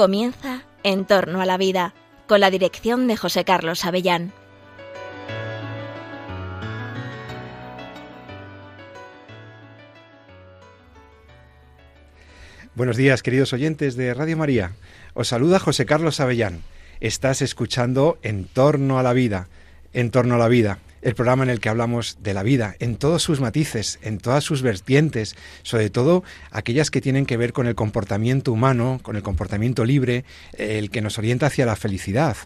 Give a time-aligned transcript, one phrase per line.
[0.00, 1.92] Comienza En torno a la vida,
[2.26, 4.32] con la dirección de José Carlos Avellán.
[12.74, 14.72] Buenos días, queridos oyentes de Radio María.
[15.12, 16.62] Os saluda José Carlos Avellán.
[17.00, 19.48] Estás escuchando En torno a la vida,
[19.92, 22.96] En torno a la vida, el programa en el que hablamos de la vida, en
[22.96, 27.66] todos sus matices, en todas sus vertientes, sobre todo aquellas que tienen que ver con
[27.66, 32.36] el comportamiento humano, con el comportamiento libre, el que nos orienta hacia la felicidad.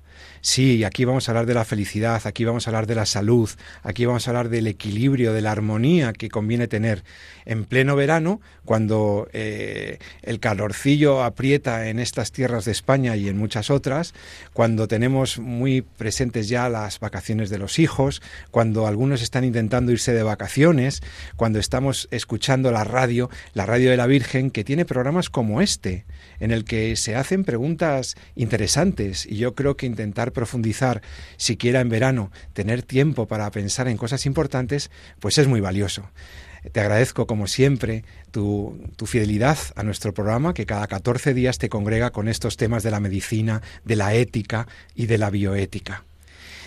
[0.41, 3.51] Sí, aquí vamos a hablar de la felicidad, aquí vamos a hablar de la salud,
[3.83, 7.03] aquí vamos a hablar del equilibrio, de la armonía que conviene tener
[7.47, 13.37] en pleno verano, cuando eh, el calorcillo aprieta en estas tierras de España y en
[13.39, 14.15] muchas otras,
[14.53, 18.23] cuando tenemos muy presentes ya las vacaciones de los hijos,
[18.55, 21.03] cuando algunos están intentando irse de vacaciones,
[21.35, 26.05] cuando estamos escuchando la radio, la radio de la Virgen, que tiene programas como este,
[26.39, 31.03] en el que se hacen preguntas interesantes y yo creo que intentar profundizar,
[31.37, 36.09] siquiera en verano, tener tiempo para pensar en cosas importantes, pues es muy valioso.
[36.71, 41.69] Te agradezco, como siempre, tu, tu, fidelidad a nuestro programa, que cada 14 días te
[41.69, 46.05] congrega con estos temas de la medicina, de la ética y de la bioética.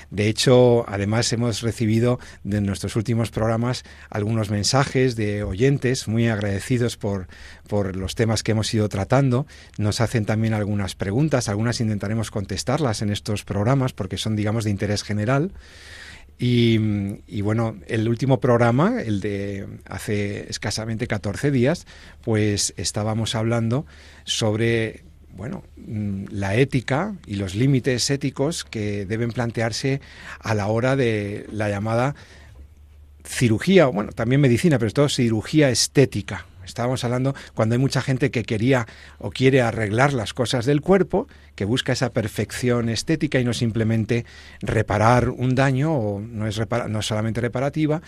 [0.09, 6.95] De hecho, además hemos recibido de nuestros últimos programas algunos mensajes de oyentes muy agradecidos
[6.95, 7.27] por,
[7.67, 9.47] por los temas que hemos ido tratando.
[9.77, 14.71] Nos hacen también algunas preguntas, algunas intentaremos contestarlas en estos programas porque son, digamos, de
[14.71, 15.51] interés general.
[16.39, 16.79] Y,
[17.25, 21.87] y, bueno, el último programa, el de hace escasamente 14 días,
[22.21, 23.87] pues estábamos hablando
[24.23, 25.06] sobre
[25.37, 30.01] bueno, mm, la ética y los límites éticos que deben plantearse
[30.39, 32.15] a la hora de la llamada
[33.23, 36.45] cirugía, bueno, también medicina, pero todo cirugía estética.
[36.67, 38.85] Estábamos hablando cuando hay mucha gente que quería
[39.17, 44.25] o quiere arreglar las cosas del cuerpo, que busca esa perfección estética y no simplemente
[44.61, 48.01] reparar un daño, o no es, no solamente reparativa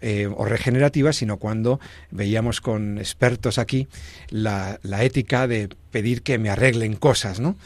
[0.00, 1.80] eh, o regenerativa, sino cuando
[2.10, 3.88] veíamos con expertos aquí
[4.30, 7.56] la, la ética de pedir que me arreglen cosas, ¿no?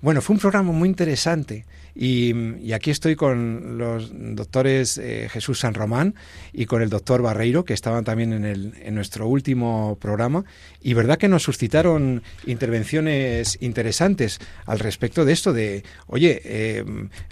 [0.00, 1.64] Bueno, fue un programa muy interesante
[2.00, 6.14] y, aquí estoy con los doctores eh, Jesús San Román
[6.52, 10.44] y con el doctor Barreiro, que estaban también en, el, en nuestro último programa.
[10.80, 16.84] Y verdad que nos suscitaron intervenciones interesantes al respecto de esto, de, oye, eh,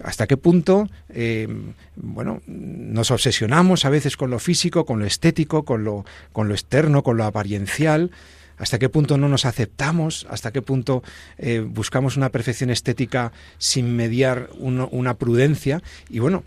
[0.03, 1.47] ¿hasta qué punto, eh,
[1.95, 6.55] bueno, nos obsesionamos a veces con lo físico, con lo estético, con lo, con lo
[6.55, 8.11] externo, con lo apariencial?
[8.59, 11.03] Hasta qué punto no nos aceptamos, hasta qué punto
[11.39, 15.83] eh, buscamos una perfección estética sin mediar una prudencia.
[16.09, 16.45] Y bueno,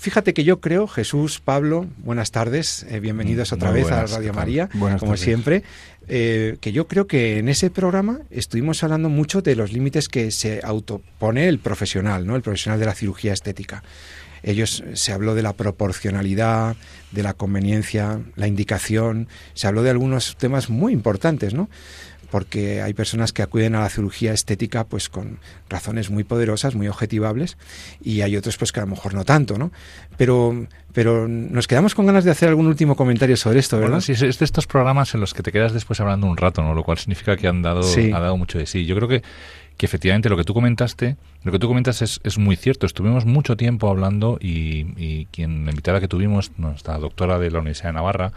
[0.00, 4.70] Fíjate que yo creo, Jesús, Pablo, buenas tardes, eh, bienvenidos otra vez a Radio María,
[4.98, 5.62] como siempre,
[6.08, 10.30] eh, que yo creo que en ese programa estuvimos hablando mucho de los límites que
[10.30, 12.34] se autopone el profesional, ¿no?
[12.34, 13.82] El profesional de la cirugía estética.
[14.42, 16.76] Ellos se habló de la proporcionalidad,
[17.10, 21.68] de la conveniencia, la indicación, se habló de algunos temas muy importantes, ¿no?
[22.30, 26.88] porque hay personas que acuden a la cirugía estética pues con razones muy poderosas, muy
[26.88, 27.58] objetivables
[28.02, 29.72] y hay otros pues que a lo mejor no tanto, ¿no?
[30.16, 33.90] Pero pero nos quedamos con ganas de hacer algún último comentario sobre esto, ¿verdad?
[33.90, 36.62] Bueno, sí, es de estos programas en los que te quedas después hablando un rato,
[36.62, 36.74] ¿no?
[36.74, 38.86] Lo cual significa que han dado, ha dado mucho de sí.
[38.86, 39.22] Yo creo que
[39.80, 42.84] que efectivamente lo que tú comentaste, lo que tú comentas es, es muy cierto.
[42.84, 47.60] Estuvimos mucho tiempo hablando y, y quien la invitada que tuvimos, nuestra doctora de la
[47.60, 48.32] Universidad de Navarra,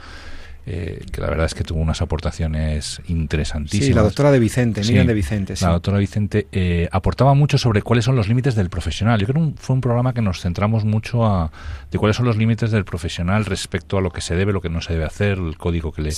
[0.66, 3.85] eh, que la verdad es que tuvo unas aportaciones interesantísimas.
[3.85, 5.56] Sí, la doctora de Vicente, Miriam de Vicente.
[5.62, 9.19] La doctora Vicente eh, aportaba mucho sobre cuáles son los límites del profesional.
[9.19, 11.51] Yo creo que fue un programa que nos centramos mucho a
[11.91, 14.69] de cuáles son los límites del profesional respecto a lo que se debe, lo que
[14.69, 16.12] no se debe hacer, el código que le,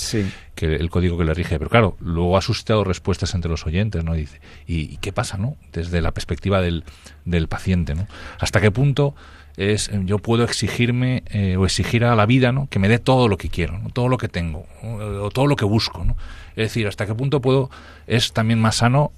[0.54, 1.58] que, el código que le rige.
[1.58, 4.14] Pero claro, luego ha suscitado respuestas entre los oyentes, ¿no?
[4.14, 5.56] dice, ¿y, qué pasa, no?
[5.72, 6.84] Desde la perspectiva del,
[7.24, 8.06] del paciente, ¿no?
[8.38, 9.14] ¿Hasta qué punto
[9.56, 12.68] es eh, yo puedo exigirme eh, o exigir a la vida ¿no?
[12.68, 15.64] que me dé todo lo que quiero, todo lo que tengo, o todo lo que
[15.64, 16.04] busco.
[16.04, 16.16] ¿no?
[16.50, 17.70] Es decir, hasta qué punto puedo,
[18.06, 19.12] es también más sano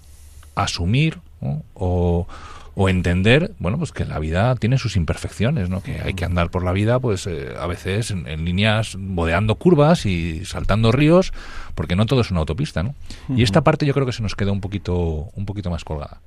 [0.54, 2.26] asumir o,
[2.74, 5.82] o, entender, bueno, pues que la vida tiene sus imperfecciones, ¿no?
[5.82, 10.06] que hay que andar por la vida, pues eh, a veces en, líneas bodeando curvas
[10.06, 11.32] y saltando ríos,
[11.74, 12.84] porque no todo es una autopista.
[12.84, 12.94] ¿no?
[13.28, 16.20] Y esta parte yo creo que se nos queda un poquito, un poquito más colgada.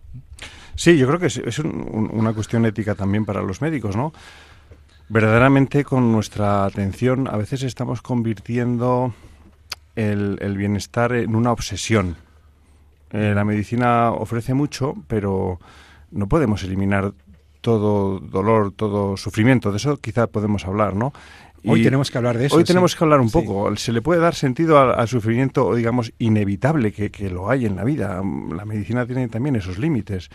[0.75, 4.13] Sí, yo creo que es, una cuestión ética también para los médicos, ¿no?
[5.09, 9.13] Verdaderamente con nuestra atención a veces estamos convirtiendo
[9.95, 12.15] el, bienestar en una obsesión.
[13.11, 15.59] Eh, la medicina ofrece mucho, pero
[16.11, 17.13] no podemos eliminar
[17.59, 19.71] todo dolor, todo sufrimiento.
[19.71, 21.13] De eso quizá podemos hablar, ¿no?
[21.65, 22.55] Hoy tenemos que hablar de eso.
[22.55, 23.75] Hoy tenemos que hablar un poco.
[23.75, 27.83] Se le puede dar sentido al, sufrimiento, digamos, inevitable que, que, lo hay en la
[27.83, 28.21] vida.
[28.55, 30.29] La medicina tiene también esos límites.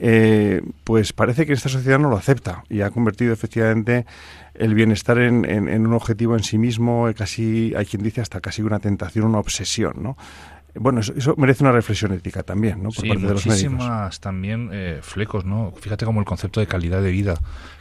[0.00, 4.06] Eh, pues parece que esta sociedad no lo acepta y ha convertido efectivamente
[4.54, 8.62] el bienestar en, en, un objetivo en sí mismo, casi, hay quien dice hasta casi
[8.62, 10.16] una tentación, una obsesión, ¿no?
[10.74, 12.90] Bueno, eso, merece una reflexión ética también, ¿no?
[12.90, 15.72] Por sí, parte muchísimas también eh, flecos, ¿no?
[15.80, 17.34] Fíjate cómo el concepto de calidad de vida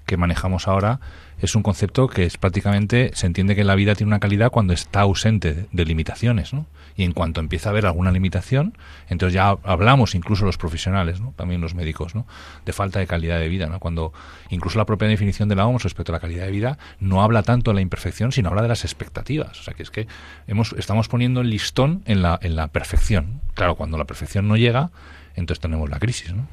[0.05, 0.99] que manejamos ahora
[1.39, 4.73] es un concepto que es prácticamente, se entiende que la vida tiene una calidad cuando
[4.73, 6.65] está ausente de, limitaciones, ¿no?
[6.95, 8.75] Y en cuanto empieza a haber alguna limitación,
[9.07, 11.33] entonces ya hablamos, incluso los profesionales, ¿no?
[11.35, 12.25] También los médicos, ¿no?
[12.65, 13.79] De falta de calidad de vida, ¿no?
[13.79, 14.13] Cuando
[14.49, 17.43] incluso la propia definición de la OMS respecto a la calidad de vida no habla
[17.43, 19.59] tanto de la imperfección, sino habla de las expectativas.
[19.59, 20.07] O sea, que es que
[20.47, 23.41] hemos, estamos poniendo el listón en la, en la perfección.
[23.53, 24.89] Claro, cuando la perfección no llega,
[25.35, 26.47] entonces tenemos la crisis, ¿no?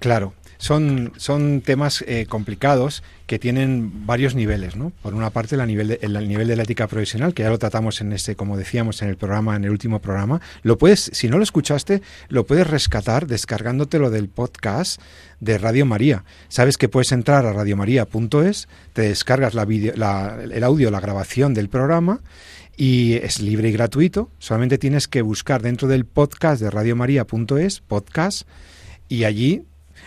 [0.00, 4.92] Claro son, son temas eh, complicados que tienen varios niveles, ¿no?
[5.02, 7.58] Por una parte, el nivel, de, el nivel de la ética profesional, que ya lo
[7.58, 10.40] tratamos en este, como decíamos en el programa, en el último programa.
[10.62, 15.02] Lo puedes, si no lo escuchaste, lo puedes rescatar descargándotelo del podcast
[15.40, 16.24] de Radio María.
[16.46, 19.66] Sabes que puedes entrar a radiomaria.es, te descargas la
[19.96, 22.20] la, el audio, la grabación del programa
[22.76, 24.30] y es libre y gratuito.
[24.38, 28.46] Solamente tienes que buscar dentro del podcast de radiomaria.es, podcast,
[29.08, 29.64] y allí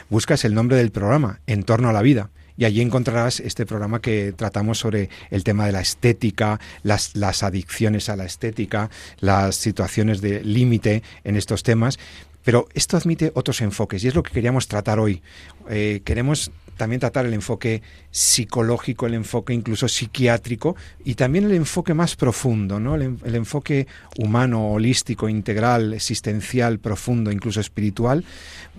[0.10, 2.30] buscas el nombre del programa, En torno a la vida.
[2.58, 7.14] Y allí encontrarás este programa que tratamos sobre el tema de la estética, las,
[7.44, 8.90] adicciones a la estética,
[9.20, 12.00] las situaciones de límite en estos temas.
[12.44, 15.22] Pero esto admite otros enfoques y es lo que queríamos tratar hoy.
[15.70, 17.82] Eh, queremos también tratar el enfoque
[18.12, 22.96] psicológico, el enfoque incluso psiquiátrico y también el enfoque más profundo, ¿no?
[22.96, 23.88] el, enfoque
[24.18, 28.24] humano, holístico, integral, existencial, profundo, incluso espiritual,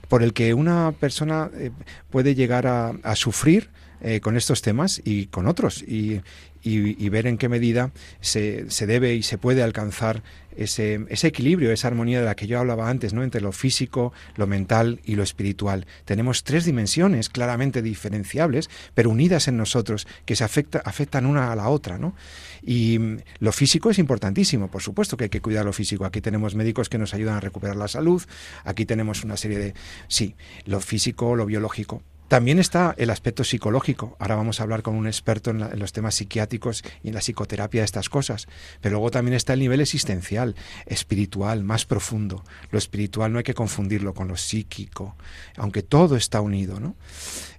[0.08, 1.70] por el que una persona eh,
[2.10, 3.70] puede llegar a, sufrir
[4.00, 6.20] eh, con estos temas y con otros y,
[6.66, 10.22] y, ver en qué medida se, se, debe y se puede alcanzar
[10.56, 13.22] ese, ese, equilibrio, esa armonía de la que yo hablaba antes, ¿no?
[13.22, 15.86] entre lo físico, lo mental y lo espiritual.
[16.04, 21.56] Tenemos tres dimensiones claramente diferenciables, pero unidas en nosotros, que se afecta, afectan una a
[21.56, 21.98] la otra.
[21.98, 22.14] ¿no?
[22.62, 26.04] Y mm, lo físico es importantísimo, por supuesto que hay que cuidar lo físico.
[26.04, 28.22] Aquí tenemos médicos que nos ayudan a recuperar la salud,
[28.64, 29.74] aquí tenemos una serie de...
[30.08, 30.34] Sí,
[30.64, 34.16] lo físico, lo biológico, también está el aspecto psicológico.
[34.18, 37.82] Ahora vamos a hablar con un experto en, los temas psiquiátricos y en la psicoterapia
[37.82, 38.48] de estas cosas.
[38.80, 40.56] Pero luego también está el nivel existencial,
[40.86, 42.44] espiritual, más profundo.
[42.70, 45.16] Lo espiritual no hay que confundirlo con lo psíquico,
[45.56, 46.80] aunque todo está unido.
[46.80, 46.96] ¿no?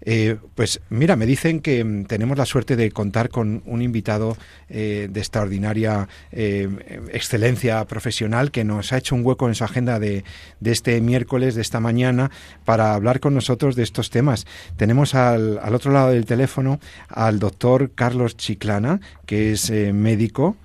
[0.02, 4.38] Eh, pues mira, me dicen que mm, tenemos la suerte de contar con un invitado
[4.70, 10.00] eh, de extraordinaria eh, excelencia profesional que nos ha hecho un hueco en su agenda
[10.00, 10.24] de,
[10.60, 12.32] de este miércoles, de esta mañana,
[12.66, 14.46] para hablar con nosotros de estos temas.
[14.76, 20.58] Tenemos al, al otro lado del teléfono al doctor Carlos Chiclana, que es eh, médico.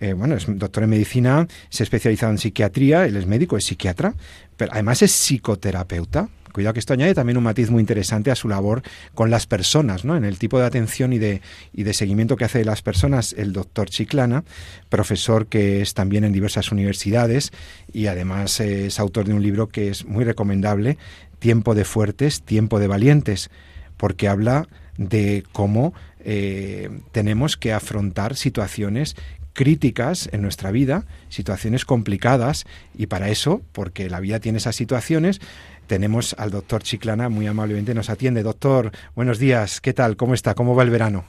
[0.00, 3.64] Eh, bueno, es doctor en medicina, se ha especializado en psiquiatría, él es médico, es
[3.64, 4.14] psiquiatra,
[4.56, 6.28] pero además es psicoterapeuta.
[6.52, 8.82] Cuidado que esto añade también un matiz muy interesante a su labor
[9.14, 10.16] con las personas, ¿no?
[10.16, 11.42] En el tipo de atención y de,
[11.72, 14.44] y de seguimiento que hace de las personas el doctor Chiclana,
[14.88, 17.52] profesor que es también en diversas universidades
[17.92, 20.98] y además es autor de un libro que es muy recomendable,
[21.38, 23.50] tiempo de fuertes, tiempo de valientes,
[23.96, 29.16] porque habla de cómo eh, tenemos que afrontar situaciones
[29.52, 35.40] críticas en nuestra vida, situaciones complicadas, y para eso, porque la vida tiene esas situaciones,
[35.88, 38.42] tenemos al doctor Chiclana, muy amablemente nos atiende.
[38.44, 40.16] Doctor, buenos días, ¿qué tal?
[40.16, 40.54] ¿Cómo está?
[40.54, 41.24] ¿Cómo va el verano?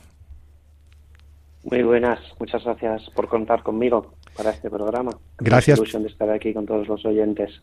[1.63, 5.11] Muy buenas, muchas gracias por contar conmigo para este programa.
[5.39, 5.77] Gracias.
[5.77, 7.61] ilusión de estar aquí con todos los oyentes.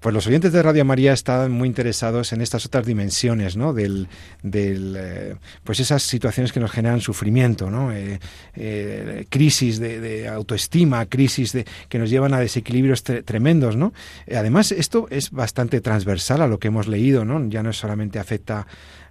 [0.00, 3.72] Pues los oyentes de Radio María están muy interesados en estas otras dimensiones, ¿no?
[3.72, 4.08] Del,
[4.42, 7.92] del eh, pues esas situaciones que nos generan sufrimiento, ¿no?
[7.92, 8.18] Eh,
[8.56, 13.92] eh, crisis de, autoestima, crisis de, que nos llevan a desequilibrios tremendos, ¿no?
[14.34, 17.48] además, esto es bastante transversal a lo que hemos leído, ¿no?
[17.48, 18.66] Ya no solamente afecta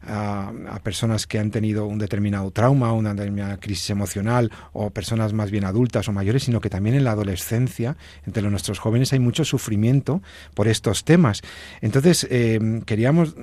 [0.07, 5.51] a, personas que han tenido un determinado trauma, una determinada crisis emocional, o personas más
[5.51, 7.90] bien adultas o mayores, sino que también en la adolescencia,
[8.25, 10.21] entre nuestros jóvenes, hay mucho sufrimiento
[10.53, 11.41] por estos temas.
[11.81, 13.35] Entonces, eh, queríamos,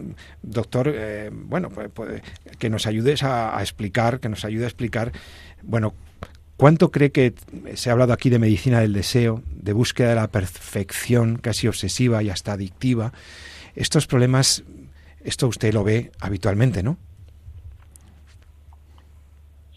[0.43, 2.23] doctor, eh, bueno, pues, pues,
[2.59, 5.13] que nos ayudes a, a explicar, que nos ayude a explicar,
[5.63, 5.95] bueno,
[6.57, 7.35] ¿Cuánto cree que
[7.75, 12.21] se ha hablado aquí de medicina del deseo, de búsqueda de la perfección casi obsesiva
[12.25, 13.13] y hasta adictiva?
[13.77, 14.65] Estos problemas
[15.29, 16.97] esto usted lo ve habitualmente, ¿no?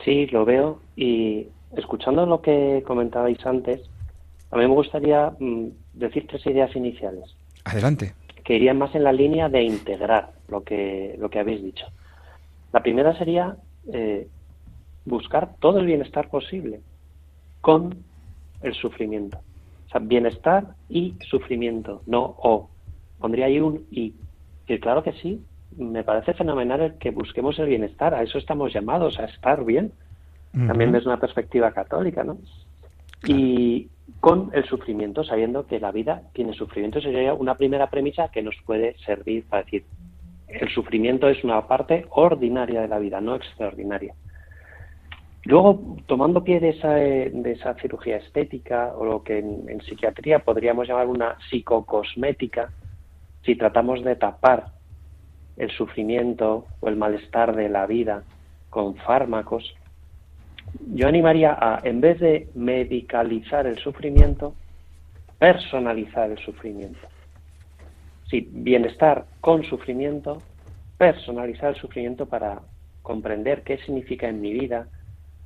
[0.06, 3.82] Sí, lo veo y escuchando lo que comentabais antes,
[4.52, 7.36] a mí me gustaría mm, decir tres ideas iniciales.
[7.64, 8.14] Adelante.
[8.44, 11.86] Que irían más en la línea de integrar lo que, lo que habéis dicho.
[12.74, 13.56] La primera sería
[13.92, 14.28] eh,
[15.06, 16.82] buscar todo el bienestar posible
[17.62, 18.04] con
[18.62, 19.40] el sufrimiento.
[19.88, 22.70] O sea, bienestar y sufrimiento, no o.
[23.20, 24.14] Pondría ahí un y.
[24.68, 25.44] Y claro que sí,
[25.78, 29.92] me parece fenomenal el que busquemos el bienestar, a eso estamos llamados, a estar bien.
[30.54, 32.38] También desde una perspectiva católica, ¿no?
[33.26, 38.42] Y con el sufrimiento, sabiendo que la vida tiene sufrimiento, sería una primera premisa que
[38.42, 39.84] nos puede servir para decir,
[40.48, 44.14] el sufrimiento es una parte ordinaria de la vida, no extraordinaria.
[45.44, 50.88] Luego, tomando pie de esa, de esa cirugía estética o lo que en, psiquiatría podríamos
[50.88, 52.72] llamar una psicocosmética,
[53.44, 54.68] si tratamos de tapar
[55.58, 58.24] el sufrimiento o el malestar de la vida
[58.70, 59.74] con fármacos,
[60.94, 64.56] yo animaría a, en vez de medicalizar el sufrimiento,
[65.40, 67.08] personalizar el sufrimiento.
[68.30, 70.42] Sí, bienestar con sufrimiento,
[70.98, 72.62] personalizar el sufrimiento para
[73.02, 74.88] comprender qué significa en mi vida,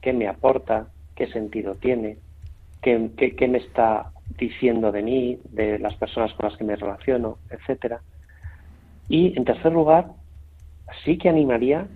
[0.01, 2.17] qué me aporta, qué sentido tiene,
[2.81, 7.39] qué, qué, me está diciendo de mí, de las personas con las que me relaciono,
[7.49, 8.01] etcétera.
[9.07, 10.07] Y en tercer lugar,
[11.03, 11.87] sí que animaría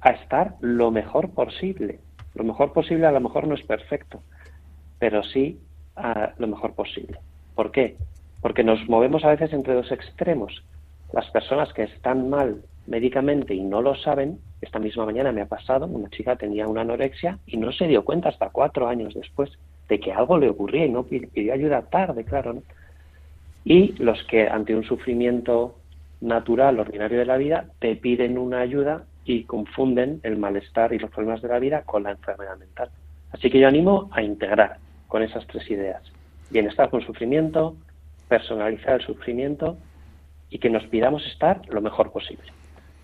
[0.00, 2.00] a estar lo mejor posible.
[2.38, 4.22] Lo mejor posible a lo mejor no es perfecto,
[5.00, 5.58] pero sí
[5.96, 7.18] a lo mejor posible.
[7.56, 7.96] ¿Por qué?
[8.40, 10.62] Porque nos movemos a veces entre dos extremos.
[11.12, 15.46] Las personas que están mal médicamente y no lo saben, esta misma mañana me ha
[15.46, 19.50] pasado, una chica tenía una anorexia y no se dio cuenta hasta cuatro años después
[19.88, 22.62] de que algo le ocurría y no pidió ayuda tarde, claro.
[23.64, 25.74] Y los que ante un sufrimiento
[26.20, 31.10] natural, ordinario de la vida, te piden una ayuda y confunden el malestar y los
[31.10, 32.88] problemas de la vida con la enfermedad mental.
[33.30, 36.02] Así que yo animo a integrar con esas tres ideas.
[36.48, 37.76] Bienestar con sufrimiento,
[38.26, 39.76] personalizar el sufrimiento
[40.48, 42.44] y que nos pidamos estar lo mejor posible.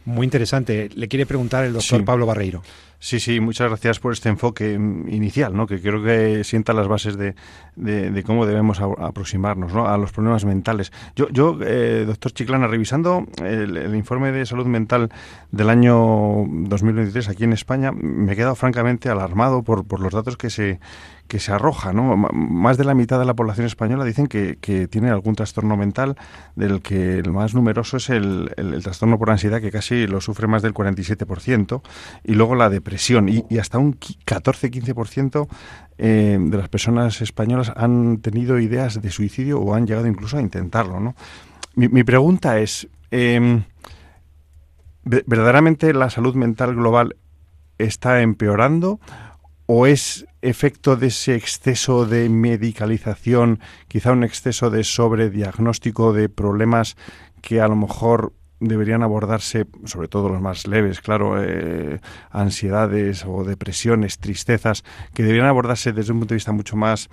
[0.06, 0.88] Muy interesante.
[0.94, 2.62] Le quiere preguntar el doctor Pablo Barreiro.
[3.04, 5.66] Sí, sí, muchas gracias por este enfoque inicial, ¿no?
[5.66, 7.34] que creo que sienta las bases de,
[7.76, 9.86] de, cómo debemos aproximarnos ¿no?
[9.86, 10.90] a los problemas mentales.
[11.14, 15.10] Yo, yo eh, doctor Chiclana, revisando el, informe de salud mental
[15.52, 20.38] del año 2023 aquí en España, me he quedado francamente alarmado por, por los datos
[20.38, 20.80] que se,
[21.28, 22.16] que se arroja, ¿no?
[22.16, 26.16] Más de la mitad de la población española dicen que, que tiene algún trastorno mental,
[26.54, 30.46] del que el más numeroso es el, el, trastorno por ansiedad, que casi lo sufre
[30.46, 31.82] más del 47%,
[32.24, 32.93] y luego la depresión,
[33.28, 35.48] y, hasta un 14-15%
[35.98, 40.40] eh, de las personas españolas han tenido ideas de suicidio o han llegado incluso a
[40.40, 41.14] intentarlo, ¿no?
[41.76, 43.62] Mi, pregunta es, eh,
[45.02, 47.16] ¿verdaderamente la salud mental global
[47.78, 49.00] está empeorando
[49.66, 56.96] o es efecto de ese exceso de medicalización, quizá un exceso de sobrediagnóstico de problemas
[57.40, 58.32] que a lo mejor
[58.66, 65.48] deberían abordarse, sobre todo los más leves, claro, eh, ansiedades o depresiones, tristezas, que deberían
[65.48, 67.08] abordarse desde un punto de vista mucho más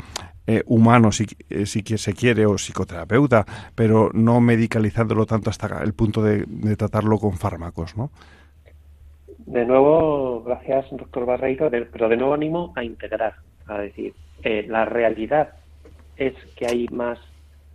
[0.47, 5.93] eh, humano, si, eh, si se quiere, o psicoterapeuta, pero no medicalizándolo tanto hasta el
[5.93, 8.11] punto de, de tratarlo con fármacos, ¿no?
[9.45, 13.35] de nuevo, gracias, doctor Barreiro, pero de nuevo animo a integrar,
[13.67, 15.49] a decir, eh, la realidad
[16.15, 17.19] es que hay más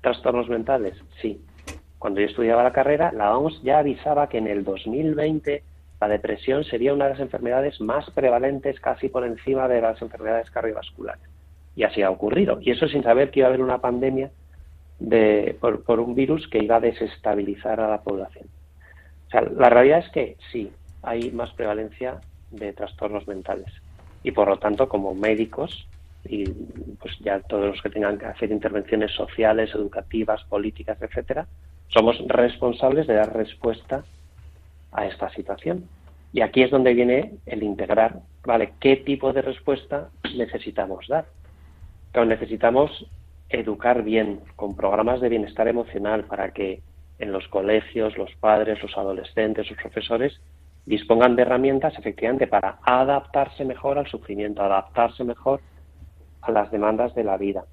[0.01, 1.41] trastornos mentales, sí.
[1.99, 5.63] Cuando yo estudiaba la carrera, la OMS ya avisaba que en el 2020
[6.01, 10.51] la depresión sería una de las enfermedades más prevalentes, casi por encima de las enfermedades
[10.51, 11.23] cardiovasculares.
[11.75, 12.59] Y así ha ocurrido.
[12.61, 14.31] Y eso sin saber que iba a haber una pandemia
[14.99, 18.47] de, por, por un virus que iba a desestabilizar a la población.
[19.27, 20.71] O sea, la realidad es que sí,
[21.03, 23.73] hay más prevalencia de trastornos mentales.
[24.23, 25.87] Y por lo tanto, como médicos,
[26.25, 26.45] y
[27.01, 31.47] pues ya todos los que tengan que hacer intervenciones sociales, educativas, políticas, etcétera,
[31.89, 34.05] somos responsables de dar respuesta
[34.93, 35.89] a esta situación.
[36.33, 38.73] Y aquí es donde viene el integrar, ¿vale?
[38.81, 41.27] ¿Qué tipo de respuesta necesitamos dar?
[42.13, 43.07] Pero necesitamos
[43.49, 46.83] educar bien, con programas de bienestar emocional, para que
[47.19, 50.41] en los colegios, los padres, los adolescentes, los profesores
[50.85, 55.61] dispongan de herramientas efectivamente para adaptarse mejor al sufrimiento, adaptarse mejor
[56.43, 57.65] a las demandas de la vida.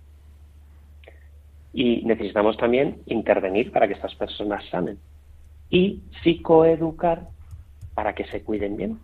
[1.74, 5.00] Y necesitamos también intervenir para que estas personas sanen.
[5.70, 7.28] Y psicoeducar
[7.96, 9.00] para que se cuiden bien.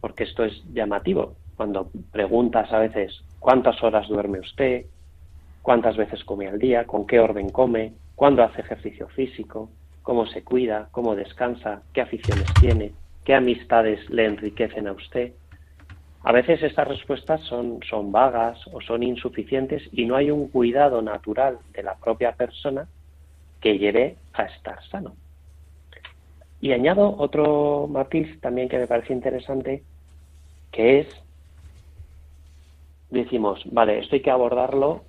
[0.00, 1.34] Porque esto es llamativo.
[1.56, 4.86] Cuando preguntas a veces cuántas horas duerme usted,
[5.62, 9.70] cuántas veces come al día, con qué orden come, cuándo hace ejercicio físico,
[10.02, 12.92] cómo se cuida, cómo descansa, qué aficiones tiene,
[13.24, 15.32] qué amistades le enriquecen a usted.
[16.22, 21.00] A veces estas respuestas son, son vagas o son insuficientes y no hay un cuidado
[21.00, 22.86] natural de la propia persona
[23.60, 25.14] que lleve a estar sano.
[26.60, 29.82] Y añado otro matiz también que me parece interesante,
[30.72, 31.08] que es
[33.08, 35.02] decimos, vale, esto hay que abordarlo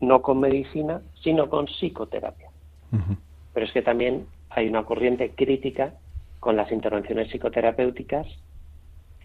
[0.00, 2.50] no con medicina, sino con psicoterapia.
[3.54, 5.94] Pero es que también hay una corriente crítica
[6.40, 8.26] con las intervenciones psicoterapéuticas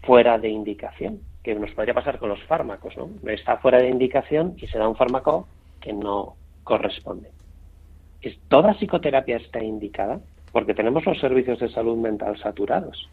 [0.02, 3.10] fuera de indicación, que nos podría pasar con los fármacos, ¿no?
[3.30, 5.48] Está fuera de indicación y se da un fármaco
[5.80, 7.30] que no corresponde.
[8.20, 10.20] ¿Es, ¿Toda psicoterapia está indicada?
[10.52, 13.08] Porque tenemos los servicios de salud mental saturados,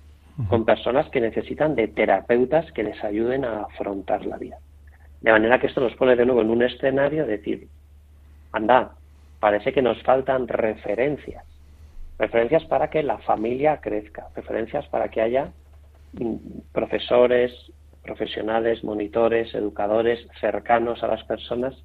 [0.48, 4.58] con personas que necesitan de terapeutas que les ayuden a afrontar la vida.
[5.22, 7.67] De manera que esto nos pone de nuevo en un escenario de decir,
[8.51, 8.91] anda,
[9.39, 11.43] parece que nos faltan referencias.
[12.17, 15.51] Referencias para que la familia crezca, referencias para que haya
[16.72, 17.54] profesores,
[18.04, 21.75] profesionales, monitores, educadores cercanos a las personas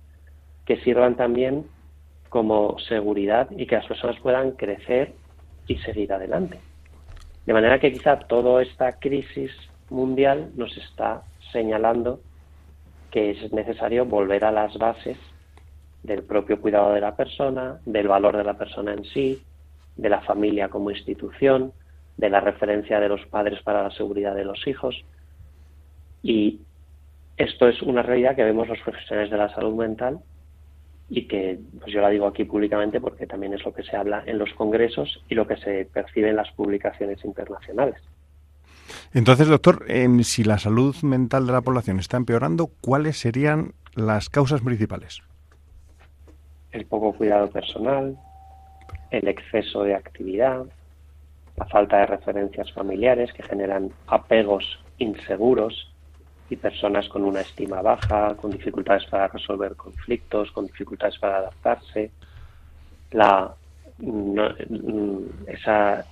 [0.64, 1.66] que sirvan también
[2.28, 5.12] como seguridad y que las personas puedan crecer
[5.66, 6.59] y seguir adelante.
[7.47, 9.50] De manera que quizá toda esta crisis
[9.90, 12.21] mundial nos está señalando
[13.11, 15.19] que es necesario volver a las bases
[16.02, 19.43] del propio cuidado de la persona, del valor de la persona en sí,
[19.97, 21.73] de la familia como institución,
[22.16, 25.04] de la referencia de los padres para la seguridad de los hijos.
[26.23, 26.61] Y
[27.37, 30.21] esto es una realidad que vemos los profesionales de la salud mental
[31.09, 34.23] y que pues yo la digo aquí públicamente porque también es lo que se habla
[34.26, 37.97] en los congresos y lo que se percibe en las publicaciones internacionales.
[39.12, 39.85] Entonces, doctor,
[40.23, 45.23] si la salud mental de la población está empeorando, ¿cuáles serían las causas principales?
[46.73, 48.16] El poco cuidado personal,
[49.11, 50.64] el exceso de actividad,
[51.56, 54.64] la falta de referencias familiares que generan apegos
[54.99, 55.92] inseguros
[56.50, 62.11] y personas con una estima baja, con dificultades para resolver conflictos, con dificultades para adaptarse,
[63.12, 63.54] la,
[65.46, 66.06] esa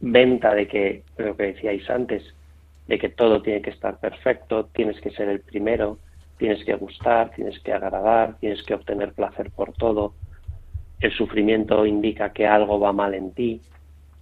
[0.00, 2.22] venta de que, lo que decíais antes,
[2.86, 5.98] de que todo tiene que estar perfecto, tienes que ser el primero,
[6.38, 10.14] tienes que gustar, tienes que agradar, tienes que obtener placer por todo,
[11.00, 13.60] el sufrimiento indica que algo va mal en ti.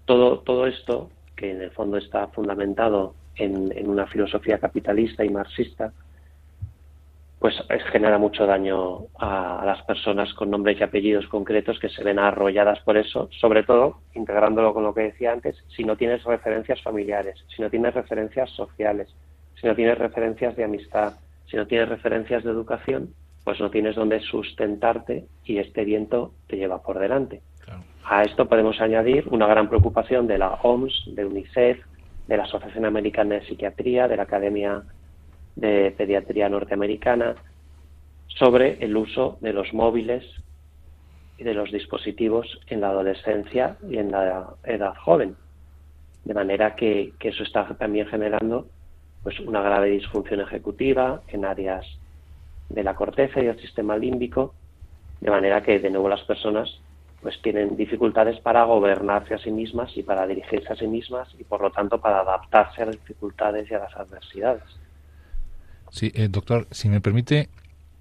[0.09, 5.29] Todo, todo esto, que en el fondo está fundamentado en, en una filosofía capitalista y
[5.29, 5.93] marxista,
[7.39, 7.55] pues
[7.93, 12.81] genera mucho daño a, las personas con nombres y apellidos concretos que se ven arrolladas
[12.81, 17.45] por eso, sobre todo, integrándolo con lo que decía antes, si no tienes referencias familiares,
[17.55, 19.15] si no tienes referencias sociales,
[19.61, 21.17] si no tienes referencias de amistad,
[21.51, 23.13] si no tienes referencias de educación,
[23.45, 27.43] pues no tienes donde sustentarte y este viento te lleva por delante.
[28.05, 31.79] A esto podemos añadir una gran preocupación de la OMS, de UNICEF,
[32.27, 34.83] de la Asociación Americana de Psiquiatría, de la Academia
[35.57, 37.35] de Pediatría Norteamericana
[38.29, 40.25] sobre el uso de los móviles
[41.39, 45.37] y de los dispositivos en la adolescencia y en la edad joven.
[46.25, 48.67] De manera que, eso está también generando
[49.23, 51.85] pues una grave disfunción ejecutiva en áreas
[52.69, 54.55] de la corteza y del sistema límbico,
[55.21, 56.81] de manera que de nuevo las personas
[57.23, 61.45] pues tienen dificultades para gobernarse a sí mismas y para dirigirse a sí mismas y
[61.45, 64.63] por lo tanto para adaptarse a las dificultades y a las adversidades.
[65.91, 67.49] Sí, eh, doctor, si me permite,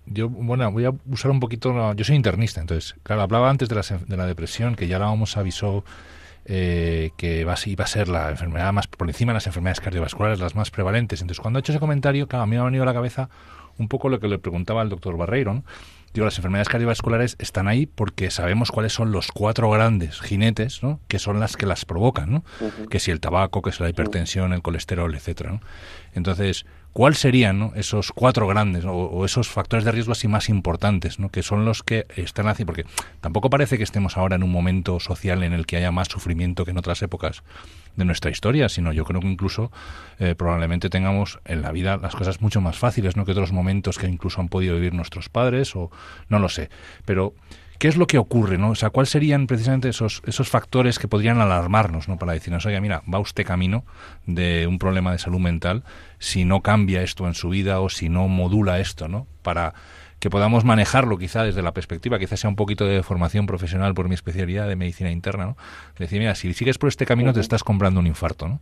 [0.06, 1.94] yo bueno, voy a usar un poquito.
[1.94, 5.06] Yo soy internista, entonces, claro, hablaba antes de la, de la depresión, que ya la
[5.06, 5.84] vamos avisó
[6.50, 10.40] eh, que va, iba a ser la enfermedad más por encima de las enfermedades cardiovasculares,
[10.40, 11.22] las más prevalentes.
[11.22, 13.30] Entonces, cuando he hecho ese comentario, claro, a mí me ha venido a la cabeza
[13.78, 15.64] un poco lo que le preguntaba al doctor Barreiro.
[16.14, 21.00] Digo, las enfermedades cardiovasculares están ahí porque sabemos cuáles son los cuatro grandes jinetes, ¿no?
[21.08, 22.44] Que son las que las provocan, ¿no?
[22.90, 25.62] Que si el tabaco, que si la hipertensión, el colesterol, etcétera, ¿no?
[26.14, 26.66] Entonces,
[26.98, 31.30] ¿Cuáles serían esos cuatro grandes o, esos factores de riesgo así más importantes, ¿no?
[31.30, 32.74] que son los que están haciendo?
[32.74, 32.90] Porque
[33.22, 36.66] tampoco parece que estemos ahora en un momento social en el que haya más sufrimiento
[36.66, 37.44] que en otras épocas
[37.98, 39.72] de nuestra historia, sino yo creo que incluso
[40.20, 43.26] eh, probablemente tengamos en la vida las cosas mucho más fáciles ¿no?
[43.26, 45.92] que otros momentos que incluso han podido vivir nuestros padres o
[46.30, 46.70] no lo sé.
[47.04, 47.34] Pero
[47.80, 48.58] ¿Qué es lo que ocurre?
[48.58, 48.72] ¿no?
[48.72, 52.18] O sea, ¿cuáles serían precisamente esos, esos factores que podrían alarmarnos ¿no?
[52.18, 53.84] para decirnos, oye, mira, va usted camino
[54.26, 55.84] de un problema de salud mental
[56.18, 59.28] si no cambia esto en su vida o si no modula esto, ¿no?
[59.44, 59.76] Para
[60.20, 64.08] que podamos manejarlo quizá desde la perspectiva, quizás sea un poquito de formación profesional por
[64.08, 65.58] mi especialidad de medicina interna, ¿no?
[65.98, 68.60] Decir, mira, si sigues por este camino te estás comprando un infarto, ¿no?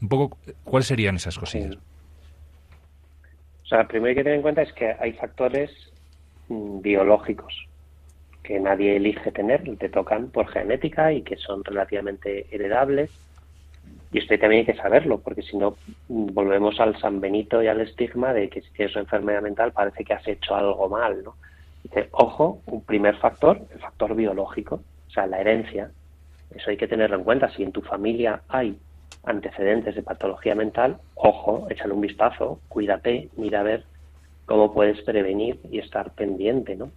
[0.00, 1.76] Un poco, ¿cuáles serían esas cosillas?
[3.64, 5.70] O sea, lo primero que tener en cuenta es que hay factores
[6.48, 7.66] mm, biológicos
[8.44, 13.10] que nadie elige tener, te tocan por genética y que son relativamente heredables.
[14.14, 15.76] Y esto también hay que saberlo, porque si no,
[16.08, 20.04] volvemos al San Benito y al estigma de que si tienes una enfermedad mental parece
[20.04, 21.34] que has hecho algo mal, ¿no?
[21.82, 24.76] Dice, ojo, un primer factor, el factor biológico,
[25.08, 25.90] o sea, la herencia.
[26.54, 27.50] Eso hay que tenerlo en cuenta.
[27.50, 28.78] Si en tu familia hay
[29.24, 33.84] antecedentes de patología mental, ojo, échale un vistazo, cuídate, mira a ver
[34.46, 36.92] cómo puedes prevenir y estar pendiente, ¿no?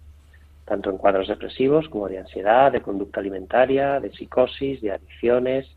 [0.64, 5.68] Tanto en cuadros depresivos como de ansiedad, de conducta alimentaria, de psicosis, de adicciones,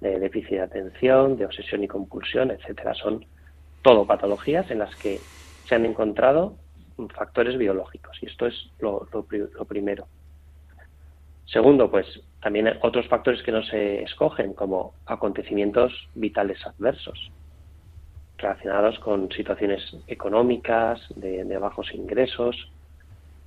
[0.00, 2.94] de déficit de atención, de obsesión y compulsión, etcétera.
[2.94, 3.24] Son
[3.82, 5.20] todo patologías en las que
[5.68, 6.56] se han encontrado
[7.14, 9.06] factores biológicos y esto es lo,
[9.68, 10.06] primero.
[11.44, 12.06] Segundo, pues
[12.40, 17.30] también otros factores que no se escogen, como acontecimientos vitales adversos,
[18.38, 22.56] relacionados con situaciones económicas, de, bajos ingresos,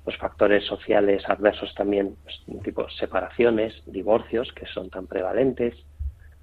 [0.06, 5.76] los factores sociales adversos también, pues, tipo separaciones, divorcios, que son tan prevalentes,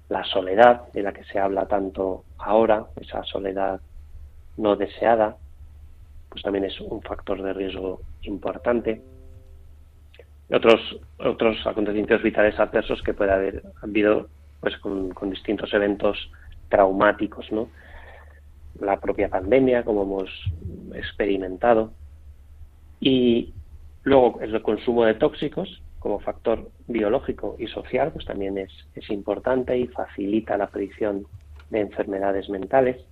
[0.09, 3.81] la soledad, de la que se habla tanto ahora, esa soledad
[4.57, 5.37] no deseada,
[6.29, 9.01] pues también es un factor de riesgo importante.
[10.49, 10.79] Otros,
[11.19, 14.27] otros acontecimientos vitales adversos que puede haber habido
[14.61, 16.31] pues con, con distintos eventos
[16.69, 17.67] traumáticos, ¿no?
[18.79, 20.29] la propia pandemia, como hemos
[20.93, 21.91] experimentado,
[22.99, 23.53] y
[24.03, 29.77] luego el consumo de tóxicos como factor biológico y social, pues también es, es importante
[29.77, 31.25] y facilita la predicción
[31.69, 33.03] de enfermedades mentales.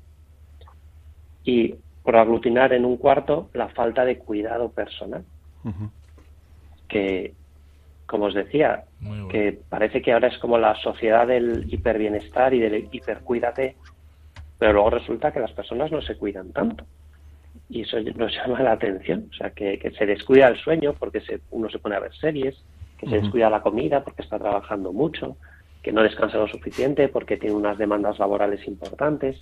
[1.44, 5.24] Y por aglutinar en un cuarto, la falta de cuidado personal,
[6.88, 7.34] que,
[8.06, 8.86] como os decía,
[9.30, 13.76] que parece que ahora es como la sociedad del hiperbienestar y del hipercuídate
[14.58, 16.86] pero luego resulta que las personas no se cuidan tanto.
[17.70, 19.28] Y eso nos llama la atención.
[19.32, 22.64] O sea, que, se descuida el sueño porque se, uno se pone a ver series,
[23.06, 25.38] que se descuida la comida porque está trabajando mucho,
[25.82, 29.42] que no descansa lo suficiente porque tiene unas demandas laborales importantes,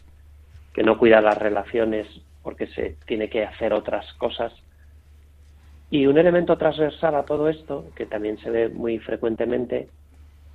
[0.73, 2.07] que no cuida las relaciones
[2.41, 4.53] porque se tiene que hacer otras cosas.
[5.89, 9.87] Y un elemento transversal a todo esto, que también se ve muy frecuentemente,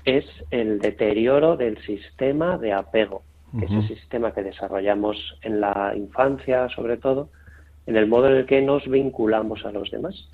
[0.05, 3.23] es el deterioro del sistema de apego
[3.63, 7.31] ese sistema que desarrollamos en la infancia, sobre todo,
[7.87, 10.29] en el modo en el que nos vinculamos a los demás.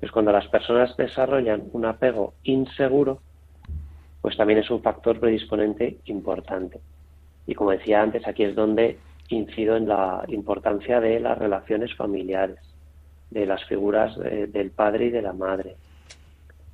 [0.00, 3.20] Pues cuando las personas desarrollan un apego inseguro,
[4.20, 6.80] pues también es un factor predisponente importante.
[7.46, 12.58] Y como decía antes, aquí es donde incido en la importancia de las relaciones familiares,
[13.30, 15.76] de las figuras del padre y de la madre,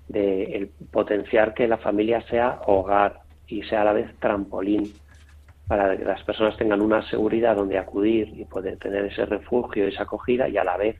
[0.08, 4.92] de el potenciar que la familia sea hogar y sea a la vez trampolín
[5.66, 10.02] para que las personas tengan una seguridad donde acudir y poder tener ese refugio, esa
[10.02, 10.96] acogida y a la vez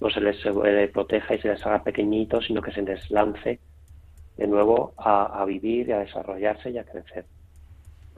[0.00, 0.36] no se les
[0.92, 3.60] proteja y se les haga pequeñitos, sino que se les lance
[4.36, 7.26] de nuevo a, vivir y a desarrollarse y a crecer.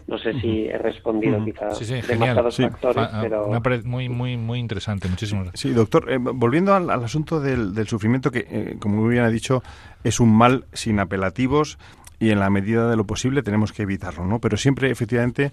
[0.07, 3.49] No sé si he respondido quizás demasiados factores, ah, pero...
[3.85, 5.61] muy, muy, muy interesante, muchísimas gracias.
[5.61, 9.63] Sí, doctor, eh, volviendo al, asunto del, sufrimiento, que eh, como muy bien ha dicho,
[10.05, 11.79] es un mal sin apelativos
[12.19, 14.39] y en la medida de lo posible tenemos que evitarlo, ¿no?
[14.41, 15.53] Pero siempre, efectivamente,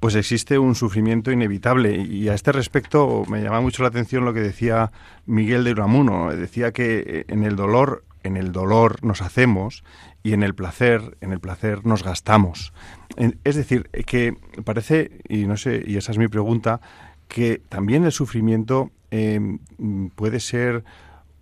[0.00, 1.96] pues existe un sufrimiento inevitable.
[1.96, 4.92] Y a este respecto me llama mucho la atención lo que decía
[5.26, 6.34] Miguel de Uramuno.
[6.34, 9.84] Decía que eh, en el dolor, en el dolor nos hacemos
[10.22, 12.72] y en el placer, en el placer nos gastamos.
[13.44, 16.80] Es decir, que parece, y no sé, y esa es mi pregunta,
[17.26, 19.58] que también el sufrimiento em,
[20.14, 20.84] puede ser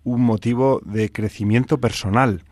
[0.03, 2.43] un motivo de crecimiento personal.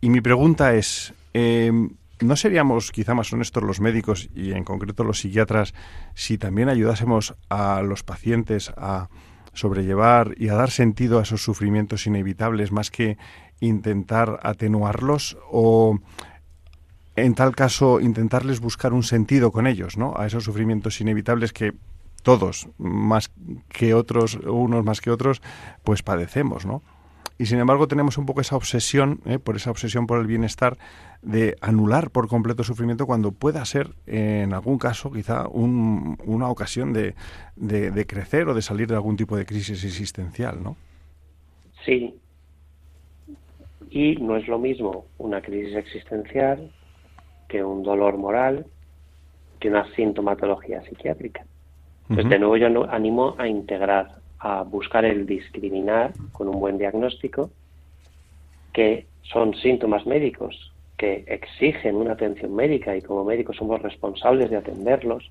[0.00, 1.90] Y mi pregunta es, em,
[2.22, 5.74] ¿No seríamos quizá más honestos los médicos y en concreto los psiquiatras
[6.14, 9.08] si también ayudásemos a los pacientes a
[9.54, 13.18] sobrellevar y a dar sentido a esos sufrimientos inevitables más que
[13.58, 15.98] intentar atenuarlos o
[17.16, 20.14] en tal caso intentarles buscar un sentido con ellos, ¿no?
[20.16, 21.74] A esos sufrimientos inevitables que
[22.22, 23.32] todos, más
[23.68, 25.42] que otros, unos más que otros,
[25.82, 26.82] pues padecemos, ¿no?
[27.38, 29.38] Y sin embargo tenemos un poco esa obsesión, ¿eh?
[29.38, 30.76] por esa obsesión por el bienestar,
[31.22, 36.92] de anular por completo el sufrimiento cuando pueda ser, en algún caso, quizá una ocasión
[36.92, 37.14] de,
[37.56, 40.76] de, crecer o de salir de algún tipo de crisis existencial, ¿no?
[41.84, 42.14] Sí.
[43.90, 46.70] Y no es lo mismo una crisis existencial
[47.48, 48.66] que un dolor moral,
[49.60, 51.44] que una sintomatología psiquiátrica.
[52.08, 57.50] Pues de nuevo yo animo a integrar a buscar el discriminar con un buen diagnóstico,
[58.72, 64.56] que son síntomas médicos que exigen una atención médica y como médicos somos responsables de
[64.56, 65.30] atenderlos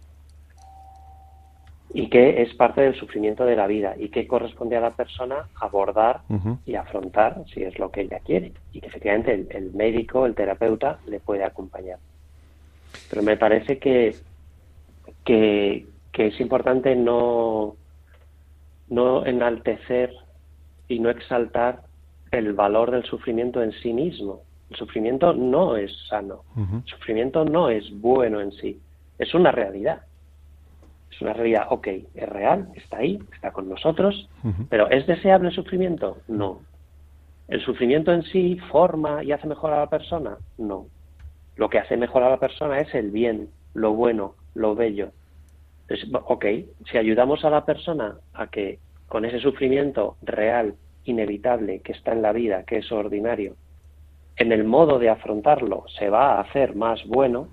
[1.93, 5.47] y que es parte del sufrimiento de la vida y que corresponde a la persona
[5.55, 6.21] abordar
[6.65, 10.35] y afrontar si es lo que ella quiere y que efectivamente el, el, médico, el
[10.35, 11.99] terapeuta le puede acompañar.
[13.09, 14.15] Pero me parece que,
[15.25, 17.75] que, que es importante no,
[18.91, 20.11] no enaltecer
[20.87, 21.81] y no exaltar
[22.29, 24.41] el valor del sufrimiento en sí mismo.
[24.69, 28.79] El sufrimiento no es sano, el sufrimiento no es bueno en sí,
[29.17, 30.01] es una realidad.
[31.11, 34.29] Es una realidad, ok, es real, está ahí, está con nosotros,
[34.69, 36.17] pero ¿es deseable el sufrimiento?
[36.29, 36.61] No.
[37.49, 40.37] ¿El sufrimiento en sí forma y hace mejor a la persona?
[40.57, 40.85] No.
[41.57, 45.11] Lo que hace mejor a la persona es el bien, lo bueno, lo bello.
[45.91, 46.45] Entonces, ok,
[46.89, 52.21] si ayudamos a la persona a que con ese sufrimiento real, inevitable, que está en
[52.21, 53.55] la vida, que es ordinario,
[54.37, 57.47] en el modo de afrontarlo se va a hacer más bueno,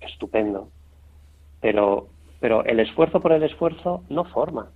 [0.00, 0.68] estupendo.
[1.62, 2.08] Pero,
[2.40, 4.68] pero el esfuerzo por el esfuerzo no forma.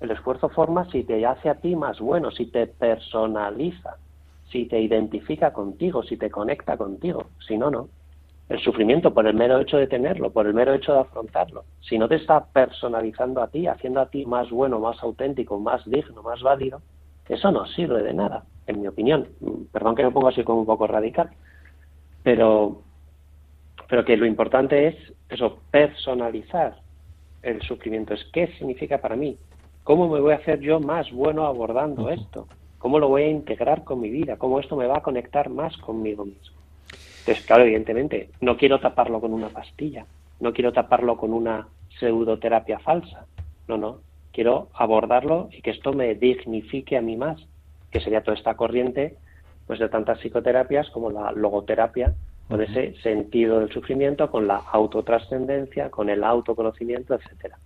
[0.00, 3.96] El esfuerzo forma si te hace a ti más bueno, si te personaliza,
[4.50, 7.26] si te identifica contigo, si te conecta contigo.
[7.46, 7.88] Si no, no.
[8.48, 11.64] El sufrimiento por el mero hecho de tenerlo, por el mero hecho de afrontarlo.
[11.80, 15.84] Si no te está personalizando a ti, haciendo a ti más bueno, más auténtico, más
[15.84, 16.80] digno, más válido,
[17.28, 19.28] eso no sirve de nada, en mi opinión.
[19.70, 21.28] Perdón que me pongo así como un poco radical,
[22.22, 22.80] pero,
[23.86, 24.96] pero que lo importante es
[25.28, 26.76] eso, personalizar
[27.42, 28.14] el sufrimiento.
[28.14, 29.36] Es qué significa para mí,
[29.84, 33.84] cómo me voy a hacer yo más bueno abordando esto, cómo lo voy a integrar
[33.84, 36.57] con mi vida, cómo esto me va a conectar más conmigo mismo.
[37.28, 40.06] Entonces, claro, evidentemente, no quiero taparlo con una pastilla,
[40.40, 43.26] no quiero taparlo con una pseudoterapia falsa,
[43.66, 43.98] no, no,
[44.32, 47.38] quiero abordarlo y que esto me dignifique a mí más,
[47.90, 49.16] que sería toda esta corriente
[49.66, 52.14] pues de tantas psicoterapias como la logoterapia,
[52.48, 57.58] con ese sentido del sufrimiento, con la autotrascendencia, con el autoconocimiento, etcétera.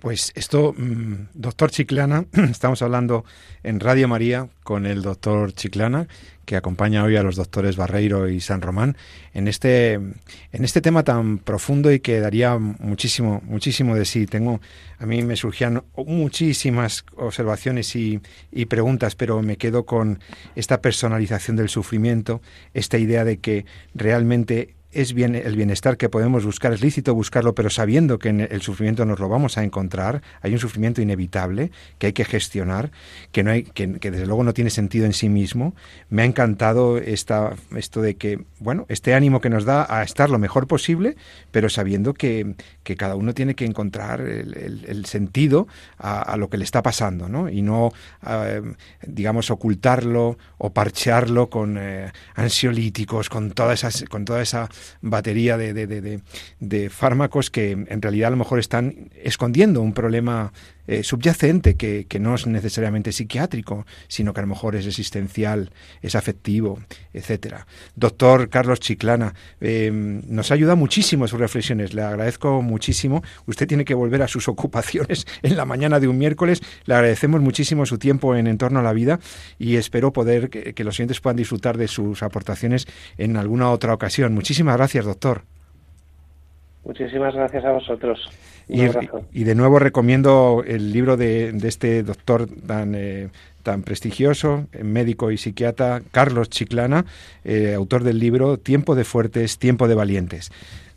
[0.00, 3.26] Pues esto, mm, doctor Chiclana, estamos hablando
[3.62, 6.08] en Radio María con el doctor Chiclana,
[6.46, 8.96] que acompaña hoy a los doctores Barreiro y San Román
[9.34, 14.24] en este, en este tema tan profundo y que daría muchísimo, muchísimo de sí.
[14.24, 14.62] Tengo,
[14.98, 20.18] a mí me surgían muchísimas observaciones y, y preguntas, pero me quedo con
[20.56, 22.40] esta personalización del sufrimiento,
[22.72, 27.54] esta idea de que realmente es bien el bienestar que podemos buscar, es lícito buscarlo,
[27.54, 31.70] pero sabiendo que en el sufrimiento nos lo vamos a encontrar, hay un sufrimiento inevitable
[31.98, 32.90] que hay que gestionar,
[33.30, 35.74] que no hay, que, desde luego no tiene sentido en sí mismo.
[36.08, 40.28] Me ha encantado esta, esto de que, bueno, este ánimo que nos da a estar
[40.28, 41.16] lo mejor posible,
[41.52, 45.66] pero sabiendo que, que cada uno tiene que encontrar el, sentido
[45.98, 47.48] a, lo que le está pasando, ¿no?
[47.48, 47.92] Y no,
[49.06, 54.68] digamos, ocultarlo o parchearlo con eh, ansiolíticos, con toda esa, con toda esa
[55.00, 56.20] batería de, de,
[56.58, 60.52] de, fármacos que en realidad a lo mejor están escondiendo un problema
[60.86, 65.70] eh, subyacente que, que, no es necesariamente psiquiátrico, sino que a lo mejor es existencial,
[66.02, 66.80] es afectivo,
[67.12, 67.66] etcétera.
[67.94, 73.22] Doctor Carlos Chiclana, eh, nos ayuda muchísimo sus reflexiones, le agradezco muchísimo.
[73.46, 76.60] Usted tiene que volver a sus ocupaciones en la mañana de un miércoles.
[76.84, 79.20] Le agradecemos muchísimo su tiempo en Entorno a la Vida
[79.58, 82.86] y espero poder que, que los oyentes puedan disfrutar de sus aportaciones
[83.18, 84.34] en alguna otra ocasión.
[84.34, 85.44] Muchísimas gracias, doctor.
[86.84, 88.30] Muchísimas gracias a vosotros.
[88.68, 93.28] Y, de nuevo recomiendo el libro de, este doctor tan, eh,
[93.62, 97.04] tan prestigioso, médico y psiquiatra, Carlos Chiclana,
[97.44, 100.52] eh, autor del libro Tiempo de fuertes, tiempo de valientes.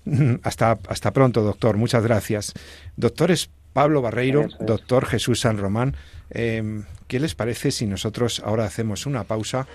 [0.44, 1.78] Hasta, hasta pronto, doctor.
[1.78, 2.54] Muchas gracias.
[2.98, 5.96] Doctores Pablo Barreiro, doctor Jesús San Román,
[6.30, 9.66] ¿qué les parece si nosotros ahora hacemos una pausa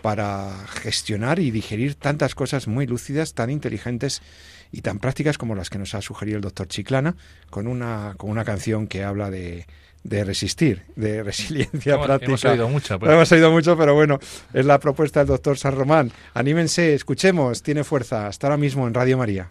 [0.00, 4.22] para gestionar y digerir tantas cosas muy lúcidas, tan inteligentes
[4.72, 7.16] y tan prácticas como las que nos ha sugerido el doctor Chiclana,
[7.50, 9.66] con una, con una canción que habla de,
[10.04, 12.26] de resistir, de resiliencia práctica.
[12.26, 12.98] Hemos oído mucho.
[12.98, 13.12] Pero...
[13.12, 14.18] Hemos oído mucho, pero bueno,
[14.52, 16.12] es la propuesta del doctor San Román.
[16.34, 18.26] Anímense, escuchemos, tiene fuerza.
[18.26, 19.50] Hasta ahora mismo en Radio María.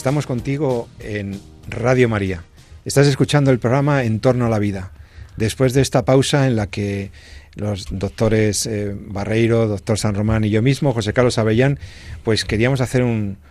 [0.00, 2.42] Estamos contigo en Radio María.
[2.86, 4.92] Estás escuchando el programa En torno a la vida.
[5.36, 7.10] Después de esta pausa en la que
[7.54, 11.78] los doctores eh, Barreiro, doctor San Román y yo mismo, José Carlos Avellán,
[12.24, 13.04] pues queríamos hacer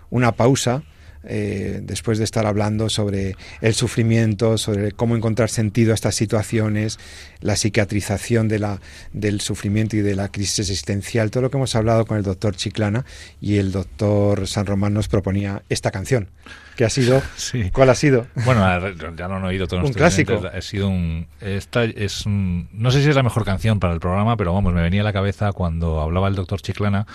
[0.09, 0.81] una pausa
[1.23, 6.97] eh, después de estar hablando sobre el sufrimiento, sobre cómo encontrar sentido a estas situaciones,
[7.41, 8.79] la psiquiatrización de la,
[9.12, 12.55] del sufrimiento y de la crisis existencial, todo lo que hemos hablado con el doctor
[12.55, 13.05] Chiclana
[13.41, 16.29] y el doctor San Román nos proponía esta canción.
[16.77, 17.21] que ha sido?
[17.73, 18.27] ¿Cuál ha sido?
[18.45, 18.62] Bueno,
[19.15, 20.41] ya lo han oído todos Un clásico.
[20.53, 24.38] Ha sido un, esta es no sé si es la mejor canción para el programa,
[24.38, 27.05] pero vamos, me venía a la cabeza cuando hablaba el doctor Chiclana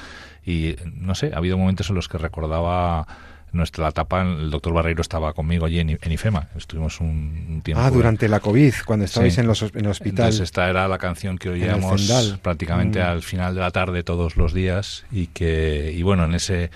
[0.44, 3.06] y no sé, ha habido momentos en los que recordaba
[3.54, 6.48] nuestra etapa, el doctor Barreiro estaba conmigo allí en, IFEMA.
[6.56, 7.82] Estuvimos un, tiempo.
[7.82, 10.26] Ah, durante la COVID, cuando estabais en, los, en el hospital.
[10.26, 13.06] Entonces, esta era la canción que oíamos prácticamente mm.
[13.06, 16.70] al final de la tarde todos los días y que, y bueno, en ese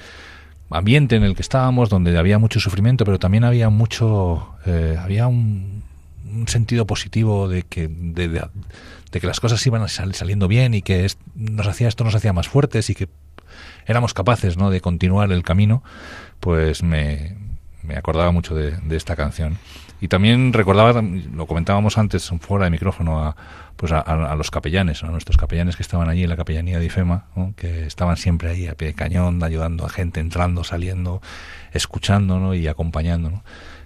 [0.71, 5.27] ambiente en el que estábamos, donde había mucho sufrimiento, pero también había mucho, eh, había
[5.27, 5.83] un,
[6.47, 8.43] sentido positivo de que, de,
[9.11, 12.91] que las cosas iban saliendo bien y que nos hacía, esto nos hacía más fuertes
[12.91, 13.09] y que
[13.87, 14.71] éramos capaces ¿no?
[14.71, 15.83] de continuar el camino
[16.41, 17.37] pues me,
[17.83, 19.59] me acordaba mucho de, esta canción.
[20.01, 23.37] Y también recordaba, lo comentábamos antes fuera de micrófono, a,
[23.77, 27.25] pues a, los capellanes, a nuestros capellanes que estaban allí en la capellanía de IFEMA,
[27.57, 31.21] que estaban siempre ahí a pie de cañón, ayudando a gente, entrando, saliendo,
[31.73, 32.55] escuchando ¿no?
[32.55, 33.31] y acompañando.
[33.31, 33.43] ¿no?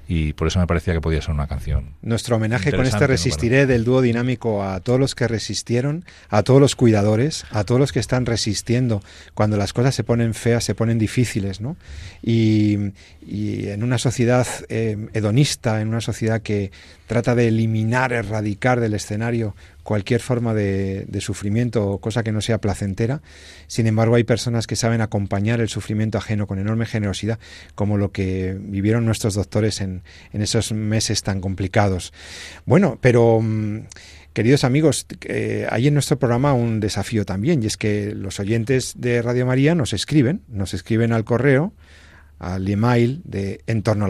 [0.08, 1.94] Y por eso me parecía que podía ser una canción.
[2.02, 6.60] Nuestro homenaje con este Resistiré del dúo dinámico a todos los que resistieron, a todos
[6.60, 9.02] los cuidadores, a todos los que están resistiendo
[9.34, 11.76] cuando las cosas se ponen feas, se ponen difíciles, ¿no?
[12.22, 12.92] Y,
[13.24, 16.72] en una sociedad eh, hedonista, en una sociedad que
[17.06, 22.60] trata de eliminar, erradicar del escenario cualquier forma de, sufrimiento o cosa que no sea
[22.60, 23.22] placentera.
[23.66, 27.38] Sin embargo, hay personas que saben acompañar el sufrimiento ajeno con enorme generosidad,
[27.74, 30.02] como lo que vivieron nuestros doctores en,
[30.32, 32.12] esos meses tan complicados.
[32.66, 33.40] Bueno, pero...
[33.40, 33.86] Mm,
[34.32, 38.94] queridos amigos, eh, hay en nuestro programa un desafío también, y es que los oyentes
[38.96, 41.74] de Radio María nos escriben, nos escriben al correo,
[42.38, 44.08] al email de entorno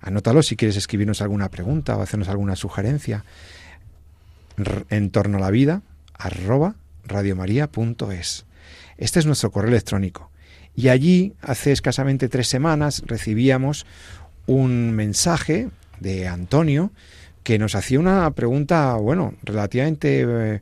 [0.00, 3.24] Anótalo si quieres escribirnos alguna pregunta o hacernos alguna sugerencia.
[4.90, 5.82] En torno a la vida,
[6.14, 8.46] arroba radiomaria.es.
[8.96, 10.30] Este es nuestro correo electrónico.
[10.74, 13.86] Y allí, hace escasamente tres semanas, recibíamos
[14.46, 16.92] un mensaje de Antonio
[17.42, 20.60] que nos hacía una pregunta, bueno, relativamente eh,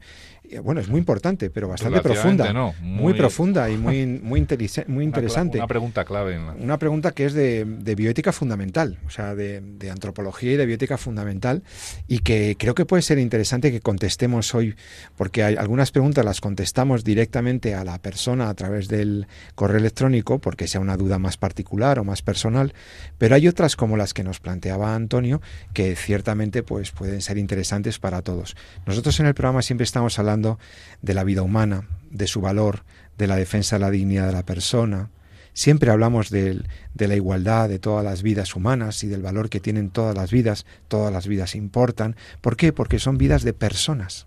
[0.62, 2.72] bueno, es muy importante, pero bastante profunda.
[2.80, 4.46] muy, profunda y muy, muy,
[4.86, 5.58] muy interesante.
[5.58, 6.38] Una, pregunta clave.
[6.58, 7.64] Una pregunta que es de,
[7.96, 11.62] bioética fundamental, o sea, de, antropología y de bioética fundamental,
[12.08, 14.74] y que creo que puede ser interesante que contestemos hoy,
[15.16, 20.38] porque hay algunas preguntas las contestamos directamente a la persona a través del correo electrónico,
[20.38, 22.74] porque sea una duda más particular o más personal,
[23.18, 25.40] pero hay otras como las que nos planteaba Antonio,
[25.72, 28.56] que ciertamente pues, pueden ser interesantes para todos.
[28.86, 32.84] Nosotros en el programa siempre estamos hablando de la vida humana, de su valor,
[33.18, 35.10] de la defensa de la dignidad de la persona.
[35.52, 36.62] Siempre hablamos de,
[36.94, 40.30] de, la igualdad de todas las vidas humanas y del valor que tienen todas las
[40.30, 40.66] vidas.
[40.88, 42.14] Todas las vidas importan.
[42.42, 42.74] ¿Por qué?
[42.74, 44.26] Porque son vidas de personas.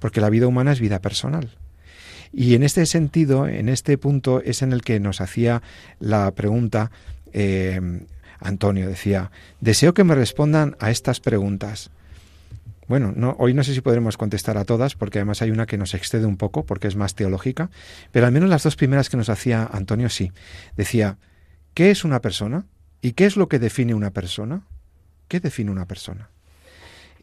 [0.00, 1.56] Porque la vida humana es vida personal.
[2.32, 5.62] Y en este sentido, en este punto, es en el que nos hacía
[5.98, 6.90] la pregunta
[7.32, 7.80] eh,
[8.38, 8.88] Antonio.
[8.88, 11.90] Decía, deseo que me respondan a estas preguntas.
[12.90, 15.78] Bueno, no, hoy no sé si podremos contestar a todas, porque además hay una que
[15.78, 17.70] nos excede un poco, porque es más teológica,
[18.10, 20.32] pero al menos las dos primeras que nos hacía Antonio sí.
[20.76, 21.16] Decía,
[21.72, 22.66] ¿qué es una persona?
[23.00, 24.66] ¿Y qué es lo que define una persona?
[25.28, 26.30] ¿Qué define una persona?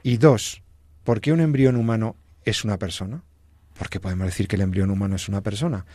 [0.03, 0.63] Y dos,
[1.03, 2.15] ¿por qué un embrión humano
[2.45, 3.23] es una persona?
[3.77, 5.85] Porque podemos decir que el embrión humano es una persona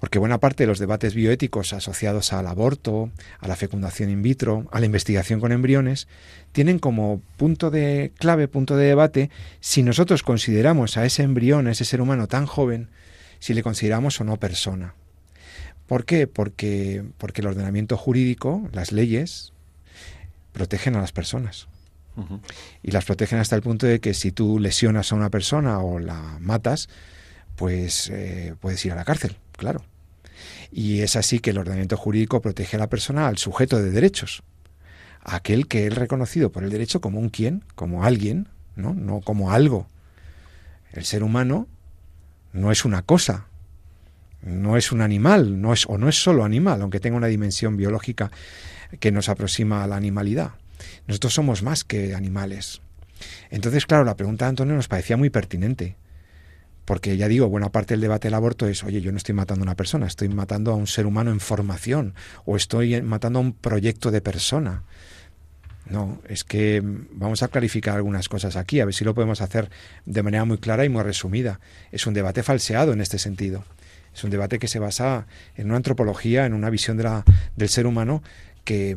[0.00, 4.66] porque buena parte de los debates bioéticos asociados al aborto, a la fecundación in vitro,
[4.72, 6.06] a la investigación con embriones,
[6.52, 9.30] tienen como punto de clave, punto de debate,
[9.60, 12.88] si nosotros consideramos a ese embrión, a ese ser humano tan joven,
[13.38, 14.94] si le consideramos o no persona.
[15.86, 16.26] ¿Por qué?
[16.26, 19.52] Porque, porque el ordenamiento jurídico, las leyes,
[20.52, 21.68] protegen a las personas.
[22.82, 25.98] Y las protegen hasta el punto de que si tú lesionas a una persona o
[25.98, 26.88] la matas,
[27.56, 29.84] pues eh, puedes ir a la cárcel claro.
[30.70, 34.42] Y es así que el ordenamiento jurídico protege a la persona, al sujeto de derechos,
[35.22, 38.94] aquel que es reconocido por el derecho como un quién, como alguien, ¿no?
[38.94, 39.88] no como algo.
[40.92, 41.68] El ser humano
[42.52, 43.46] no es una cosa,
[44.42, 47.76] no es un animal, no es, o no es solo animal, aunque tenga una dimensión
[47.76, 48.30] biológica
[49.00, 50.52] que nos aproxima a la animalidad.
[51.06, 52.80] Nosotros somos más que animales.
[53.50, 55.96] Entonces, claro, la pregunta de Antonio nos parecía muy pertinente.
[56.86, 59.62] Porque ya digo, buena parte del debate del aborto es, oye, yo no estoy matando
[59.62, 62.14] a una persona, estoy matando a un ser humano en formación
[62.44, 64.84] o estoy matando a un proyecto de persona.
[65.90, 69.68] No, es que vamos a clarificar algunas cosas aquí, a ver si lo podemos hacer
[70.04, 71.58] de manera muy clara y muy resumida.
[71.90, 73.64] Es un debate falseado en este sentido.
[74.14, 75.26] Es un debate que se basa
[75.56, 77.24] en una antropología, en una visión de la,
[77.56, 78.22] del ser humano
[78.64, 78.96] que,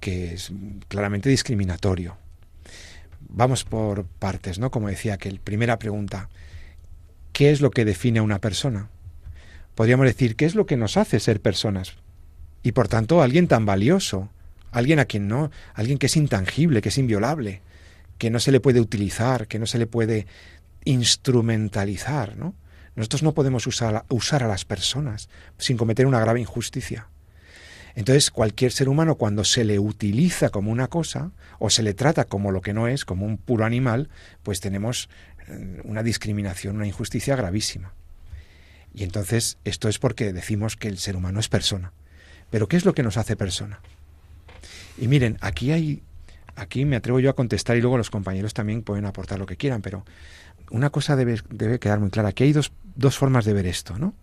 [0.00, 0.52] que es
[0.88, 2.16] claramente discriminatorio.
[3.20, 4.70] Vamos por partes, ¿no?
[4.72, 6.28] Como decía que primera pregunta,
[7.34, 8.90] ¿Qué es lo que define a una persona?
[9.74, 11.96] Podríamos decir, ¿qué es lo que nos hace ser personas?
[12.62, 14.30] Y por tanto, alguien tan valioso,
[14.70, 17.60] alguien a quien no, alguien que es intangible, que es inviolable,
[18.18, 20.28] que no se le puede utilizar, que no se le puede
[20.84, 22.54] instrumentalizar, ¿no?
[22.94, 25.28] Nosotros no podemos usar, usar a las personas
[25.58, 27.08] sin cometer una grave injusticia.
[27.96, 32.24] Entonces, cualquier ser humano cuando se le utiliza como una cosa o se le trata
[32.24, 34.08] como lo que no es, como un puro animal,
[34.42, 35.08] pues tenemos
[35.84, 37.92] una discriminación, una injusticia gravísima.
[38.94, 41.92] Y entonces esto es porque decimos que el ser humano es persona.
[42.50, 43.80] Pero ¿qué es lo que nos hace persona?
[44.96, 46.02] Y miren, aquí hay,
[46.54, 49.56] aquí me atrevo yo a contestar y luego los compañeros también pueden aportar lo que
[49.56, 50.04] quieran, pero
[50.70, 53.98] una cosa debe, debe quedar muy clara, que hay dos, dos formas de ver esto,
[53.98, 54.14] ¿no?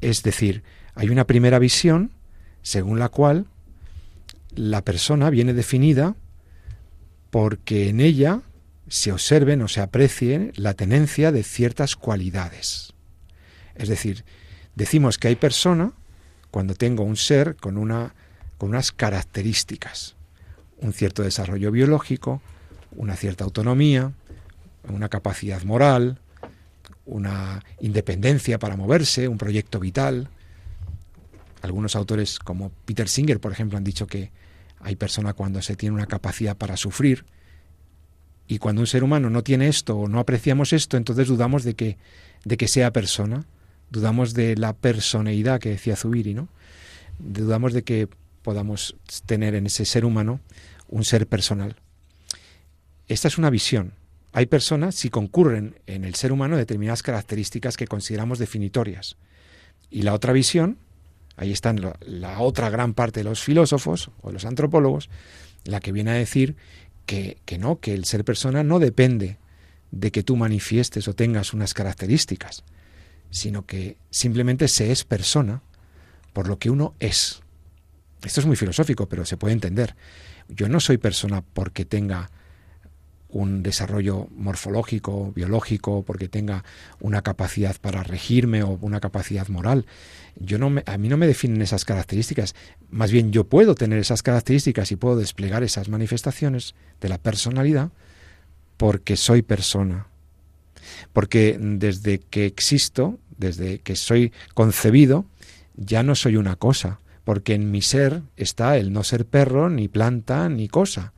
[0.00, 2.10] Es decir, hay una primera visión
[2.62, 3.46] según la cual
[4.54, 6.16] la persona viene definida
[7.30, 8.40] porque en ella
[8.94, 12.94] se observen o se aprecie la tenencia de ciertas cualidades.
[13.74, 14.24] Es decir,
[14.76, 15.90] decimos que hay persona
[16.52, 18.14] cuando tengo un ser con, una,
[18.56, 20.14] con unas características,
[20.78, 22.40] un cierto desarrollo biológico,
[22.92, 24.12] una cierta autonomía,
[24.84, 26.20] una capacidad moral,
[27.04, 30.28] una independencia para moverse, un proyecto vital.
[31.62, 34.30] Algunos autores como Peter Singer, por ejemplo, han dicho que
[34.78, 37.26] hay persona cuando se tiene una capacidad para sufrir,
[38.46, 41.74] y cuando un ser humano no tiene esto o no apreciamos esto, entonces dudamos de
[41.74, 41.96] que,
[42.44, 43.46] de que sea persona,
[43.90, 46.48] dudamos de la personeidad que decía Zubiri, ¿no?
[47.18, 48.08] Dudamos de que
[48.42, 50.40] podamos tener en ese ser humano
[50.88, 51.76] un ser personal.
[53.08, 53.94] Esta es una visión.
[54.32, 59.16] Hay personas si concurren en el ser humano determinadas características que consideramos definitorias.
[59.90, 60.78] Y la otra visión,
[61.36, 65.08] ahí están la, otra gran parte de los filósofos o los antropólogos,
[65.64, 66.56] la que viene a decir
[67.06, 69.38] que, que no, que el ser persona no depende
[69.90, 72.64] de que tú manifiestes o tengas unas características,
[73.30, 75.62] sino que simplemente se es persona
[76.32, 77.40] por lo que uno es.
[78.22, 79.94] Esto es muy filosófico, pero se puede entender.
[80.48, 82.30] Yo no soy persona porque tenga
[83.34, 86.64] un desarrollo morfológico, biológico, porque tenga
[87.00, 89.86] una capacidad para regirme o una capacidad moral.
[90.36, 92.54] Yo no a mí no me definen esas características.
[92.90, 97.90] Más bien yo puedo tener esas características y puedo desplegar esas manifestaciones de la personalidad
[98.76, 100.06] porque soy persona.
[101.12, 105.26] Porque desde que existo, desde que soy concebido,
[105.76, 109.88] ya no soy una cosa, porque en mi ser está el no ser perro, ni
[109.88, 111.14] planta, ni cosa.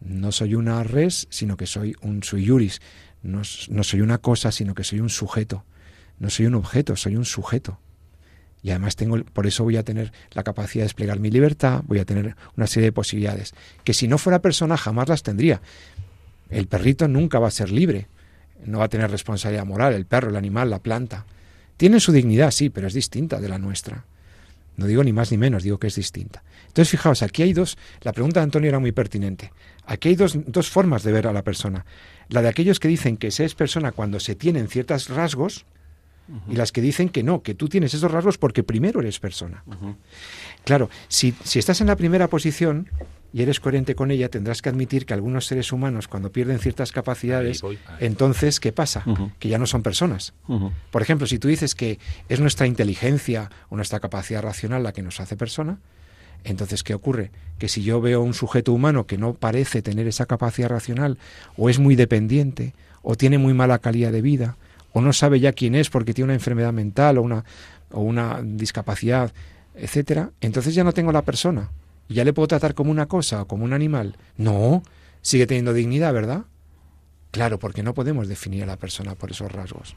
[0.00, 2.70] No soy una res, sino que soy un sui.
[3.22, 5.64] No, no soy una cosa, sino que soy un sujeto.
[6.18, 7.78] No soy un objeto, soy un sujeto.
[8.62, 11.98] Y además tengo, por eso voy a tener la capacidad de desplegar mi libertad, voy
[11.98, 15.60] a tener una serie de posibilidades que si no fuera persona jamás las tendría.
[16.50, 18.08] El perrito nunca va a ser libre,
[18.64, 21.26] no va a tener responsabilidad moral, el perro, el animal, la planta.
[21.76, 24.04] Tienen su dignidad, sí, pero es distinta de la nuestra.
[24.76, 26.42] No digo ni más ni menos, digo que es distinta.
[26.68, 29.52] Entonces, fijaos, aquí hay dos, la pregunta de Antonio era muy pertinente.
[29.86, 31.86] Aquí hay dos, dos formas de ver a la persona.
[32.28, 35.64] La de aquellos que dicen que se es persona cuando se tienen ciertos rasgos,
[36.48, 39.62] y las que dicen que no, que tú tienes esos rasgos porque primero eres persona.
[40.64, 42.90] Claro, si, si, estás en la primera posición,
[43.36, 46.90] y eres coherente con ella, tendrás que admitir que algunos seres humanos, cuando pierden ciertas
[46.90, 47.60] capacidades,
[48.00, 49.04] entonces, ¿qué pasa?
[49.38, 50.32] Que ya no son personas.
[50.90, 51.98] Por ejemplo, si tú dices que
[52.30, 55.80] es nuestra inteligencia o nuestra capacidad racional la que nos hace persona,
[56.44, 57.30] entonces, ¿qué ocurre?
[57.58, 61.18] Que si yo veo un sujeto humano que no parece tener esa capacidad racional,
[61.58, 62.72] o es muy dependiente,
[63.02, 64.56] o tiene muy mala calidad de vida,
[64.94, 67.44] o no sabe ya quién es porque tiene una enfermedad mental o una,
[67.90, 69.30] o una discapacidad,
[69.74, 71.68] etcétera, entonces ya no tengo la persona
[72.08, 74.16] ¿Ya le puedo tratar como una cosa o como un animal?
[74.36, 74.82] No,
[75.22, 76.44] sigue teniendo dignidad, ¿verdad?
[77.30, 79.96] Claro, porque no podemos definir a la persona por esos rasgos.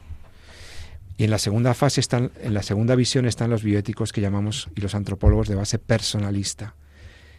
[1.16, 4.68] Y en la segunda fase están, en la segunda visión están los bioéticos que llamamos
[4.74, 6.74] y los antropólogos de base personalista.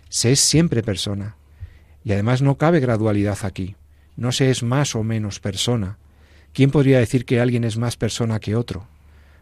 [0.10, 1.36] Se es siempre persona.
[2.04, 3.76] Y además no cabe gradualidad aquí.
[4.16, 5.98] No se es más o menos persona.
[6.54, 8.88] ¿Quién podría decir que alguien es más persona que otro?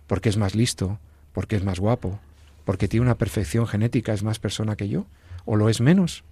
[0.07, 0.99] Porque es más listo,
[1.34, 2.19] porque es más guapo,
[2.65, 5.05] porque tiene una perfección genética, es más persona que yo,
[5.51, 6.23] o lo es menos.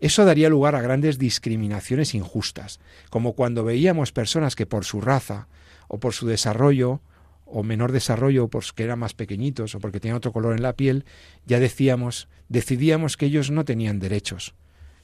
[0.00, 5.46] Eso daría lugar a grandes discriminaciones injustas, como cuando veíamos personas que por su raza
[5.86, 7.00] o por su desarrollo
[7.44, 10.72] o menor desarrollo, o porque eran más pequeñitos o porque tenían otro color en la
[10.72, 11.04] piel,
[11.46, 14.54] ya decíamos, decidíamos que ellos no tenían derechos,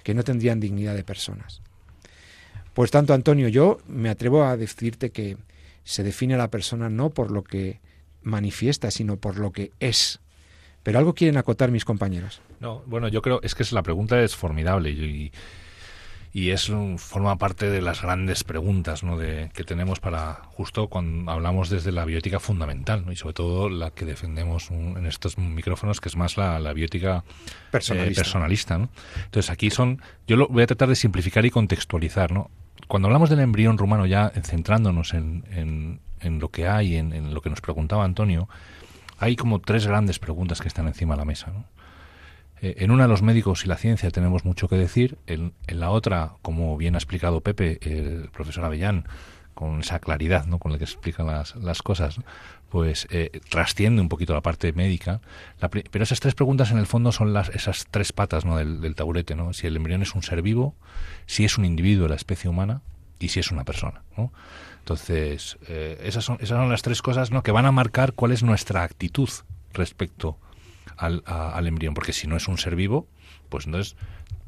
[0.03, 1.63] que no tendrían dignidad de personas.
[2.75, 5.37] Pues tanto, Antonio, yo me atrevo a decirte que
[5.85, 7.79] se define a la persona no por lo que
[8.23, 10.19] manifiesta, sino por lo que es.
[10.87, 12.41] Pero algo quieren acotar mis compañeros.
[12.61, 15.33] No, bueno, yo creo es que la pregunta es formidable y,
[16.33, 19.19] y es forma parte de las grandes preguntas ¿no?
[19.19, 23.11] de, que tenemos para justo cuando hablamos desde la biótica fundamental ¿no?
[23.11, 27.25] y sobre todo la que defendemos en estos micrófonos que es más la, la biótica
[27.73, 28.89] personalista, eh, personalista ¿no?
[29.25, 32.49] entonces aquí son yo lo voy a tratar de simplificar y contextualizar ¿no?
[32.87, 37.51] cuando hablamos del embrión rumano ya centrándonos en, en lo que hay, en, lo que
[37.51, 38.49] nos preguntaba Antonio,
[39.19, 41.53] hay como tres grandes preguntas que están encima de la mesa.
[42.61, 45.19] Eh, en una, los médicos y la ciencia tenemos mucho que decir.
[45.27, 49.07] En, la otra, como bien ha explicado Pepe, el profesor Avellán,
[49.55, 50.59] con esa claridad ¿no?
[50.59, 52.21] con la que explica las, las cosas,
[52.69, 55.21] pues eh, trasciende un poquito la parte médica.
[55.91, 58.57] pero esas tres preguntas, en el fondo, son las, esas tres patas ¿no?
[58.57, 59.35] del, del taburete.
[59.35, 59.53] ¿no?
[59.53, 60.75] Si el embrión es un ser vivo,
[61.27, 62.83] si es un individuo de la especie humana
[63.19, 64.03] y si es una persona.
[64.17, 64.33] ¿no?
[64.87, 67.43] Entonces, eh, esas, son, esas son las tres cosas ¿no?
[67.43, 69.29] que van a marcar cuál es nuestra actitud
[69.73, 70.39] respecto
[70.97, 73.09] al, al embrión, porque si no es un ser vivo,
[73.49, 73.97] pues entonces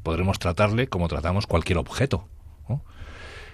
[0.01, 2.25] podremos tratarle como tratamos cualquier objeto.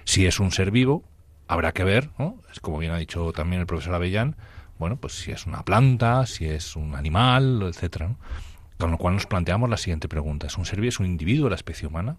[0.03, 1.03] Si es un ser vivo,
[1.47, 2.37] habrá que ver, ¿no?
[2.51, 4.35] es como bien ha dicho también el profesor Avellán,
[4.77, 8.15] bueno, pues si es una planta, si es un animal, etcétera.
[8.77, 11.45] Con lo cual nos planteamos la siguiente pregunta: ¿es un ser vivo, es un individuo
[11.45, 12.17] de la especie humana?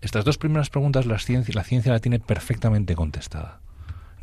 [0.00, 3.60] Estas dos primeras preguntas la ciencia, la ciencia la tiene perfectamente contestada.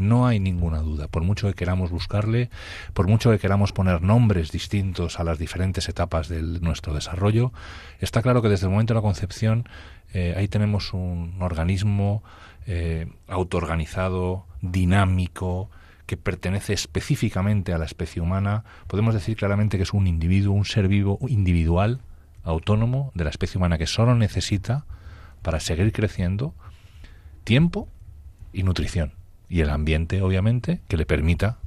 [0.01, 2.49] No hay ninguna duda, por mucho que queramos buscarle,
[2.93, 7.53] por mucho que queramos poner nombres distintos a las diferentes etapas de nuestro desarrollo,
[7.99, 9.69] está claro que desde el momento de la concepción
[10.11, 12.23] eh, ahí tenemos un organismo
[12.65, 15.69] eh, autoorganizado, dinámico,
[16.07, 18.63] que pertenece específicamente a la especie humana.
[18.87, 22.01] Podemos decir claramente que es un individuo, un ser vivo individual,
[22.43, 24.85] autónomo de la especie humana que solo necesita
[25.43, 26.55] para seguir creciendo
[27.43, 27.87] tiempo
[28.51, 29.20] y nutrición
[29.51, 31.57] y el ambiente, obviamente, que le permita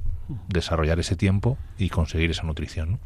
[0.49, 2.99] desarrollar ese tiempo y conseguir esa nutrición.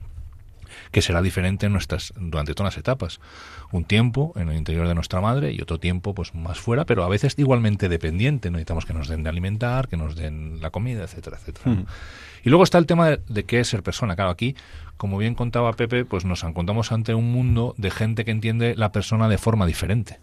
[0.92, 3.20] que será diferente en nuestras, durante todas las etapas.
[3.72, 7.04] Un tiempo en el interior de nuestra madre y otro tiempo pues más fuera, pero
[7.04, 8.50] a veces igualmente dependiente.
[8.52, 11.84] Necesitamos que nos den de alimentar, que nos den la comida, etcétera, etcétera.
[12.44, 14.16] Y luego está el tema de, qué es ser persona.
[14.16, 14.56] Claro, aquí,
[14.96, 18.92] como bien contaba Pepe, pues nos encontramos ante un mundo de gente que entiende la
[18.92, 20.20] persona de forma diferente.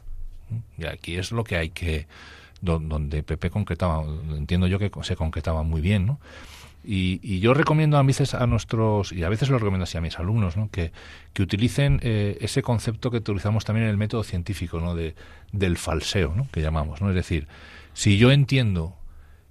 [0.78, 2.06] Y aquí es lo que hay que
[2.60, 6.18] donde Pepe concretaba, entiendo yo que se concretaba muy bien, ¿no?
[6.88, 10.20] Y, yo recomiendo a veces a nuestros, y a veces lo recomiendo así a mis
[10.20, 10.70] alumnos, ¿no?
[10.70, 10.92] que,
[11.32, 14.94] que utilicen eh, ese concepto que utilizamos también en el método científico, ¿no?
[14.94, 15.16] De,
[15.50, 16.46] del falseo, ¿no?
[16.52, 17.00] que llamamos.
[17.00, 17.08] ¿no?
[17.08, 17.48] Es decir,
[17.92, 18.96] si yo entiendo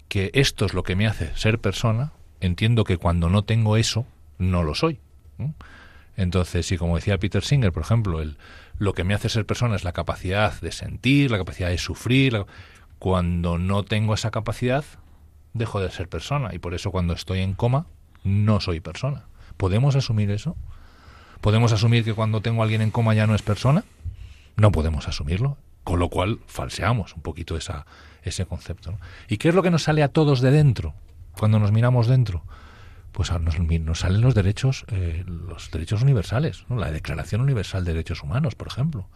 [0.07, 4.05] que esto es lo que me hace ser persona, entiendo que cuando no tengo eso,
[4.37, 4.99] no lo soy.
[6.15, 8.37] Entonces, si como decía Peter Singer, por ejemplo, el,
[8.77, 12.45] lo que me hace ser persona es la capacidad de sentir, la capacidad de sufrir,
[13.05, 14.83] cuando no tengo esa capacidad,
[15.53, 17.85] dejo de ser persona y por eso cuando estoy en coma
[18.23, 19.25] no soy persona.
[19.57, 20.55] ¿Podemos asumir eso?
[21.39, 23.83] ¿Podemos asumir que cuando tengo a alguien en coma ya no es persona?
[24.55, 28.97] No podemos asumirlo, con lo cual falseamos un poquito ese concepto.
[29.29, 30.95] ¿Y qué es lo que nos sale a todos de dentro
[31.37, 32.41] cuando nos miramos dentro?
[33.11, 38.23] Pues nos, nos salen los derechos, eh, los derechos universales, la Declaración Universal de Derechos
[38.23, 39.07] Humanos, por ejemplo.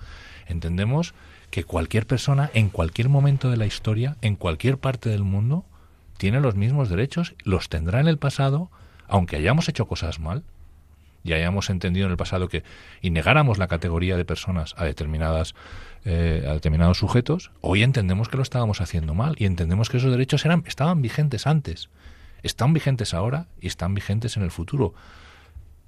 [0.46, 1.16] Entendemos
[1.52, 5.66] que cualquier persona, en cualquier momento de la historia, en cualquier parte del mundo,
[6.18, 8.70] tiene los mismos derechos, los tendrá en el pasado,
[9.08, 10.44] aunque hayamos hecho cosas mal
[11.24, 12.64] y hayamos entendido en el pasado que
[13.02, 15.56] y negáramos la categoría de personas a determinadas
[16.06, 20.12] eh, a determinados sujetos, hoy entendemos que lo estábamos haciendo mal y entendemos que esos
[20.12, 21.90] derechos eran estaban vigentes antes,
[22.44, 24.94] están vigentes ahora y están vigentes en el futuro.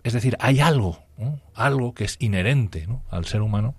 [0.03, 0.99] Es decir, hay algo,
[1.53, 3.75] algo que es inherente al ser humano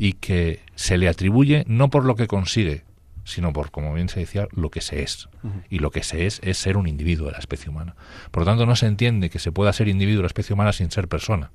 [0.00, 2.84] y que se le atribuye no por lo que consigue,
[3.24, 5.28] sino por, como bien se decía, lo que se es.
[5.68, 7.94] Y lo que se es es ser un individuo de la especie humana.
[8.30, 10.72] Por lo tanto, no se entiende que se pueda ser individuo de la especie humana
[10.72, 11.50] sin ser persona.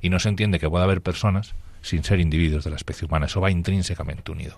[0.00, 3.26] Y no se entiende que pueda haber personas sin ser individuos de la especie humana.
[3.26, 4.56] Eso va intrínsecamente unido.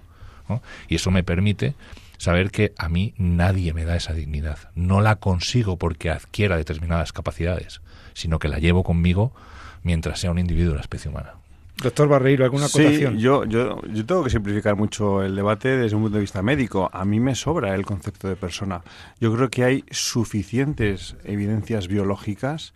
[0.86, 1.74] Y eso me permite
[2.18, 4.70] saber que a mí nadie me da esa dignidad.
[4.76, 7.80] No la consigo porque adquiera determinadas capacidades,
[8.14, 9.34] sino que la llevo conmigo
[9.82, 11.41] mientras sea un individuo de la especie humana.
[11.82, 13.16] Doctor Barreiro, ¿alguna acotación?
[13.16, 16.40] Sí, yo, yo, yo tengo que simplificar mucho el debate desde un punto de vista
[16.40, 16.88] médico.
[16.92, 18.82] A mí me sobra el concepto de persona.
[19.20, 22.72] Yo creo que hay suficientes evidencias biológicas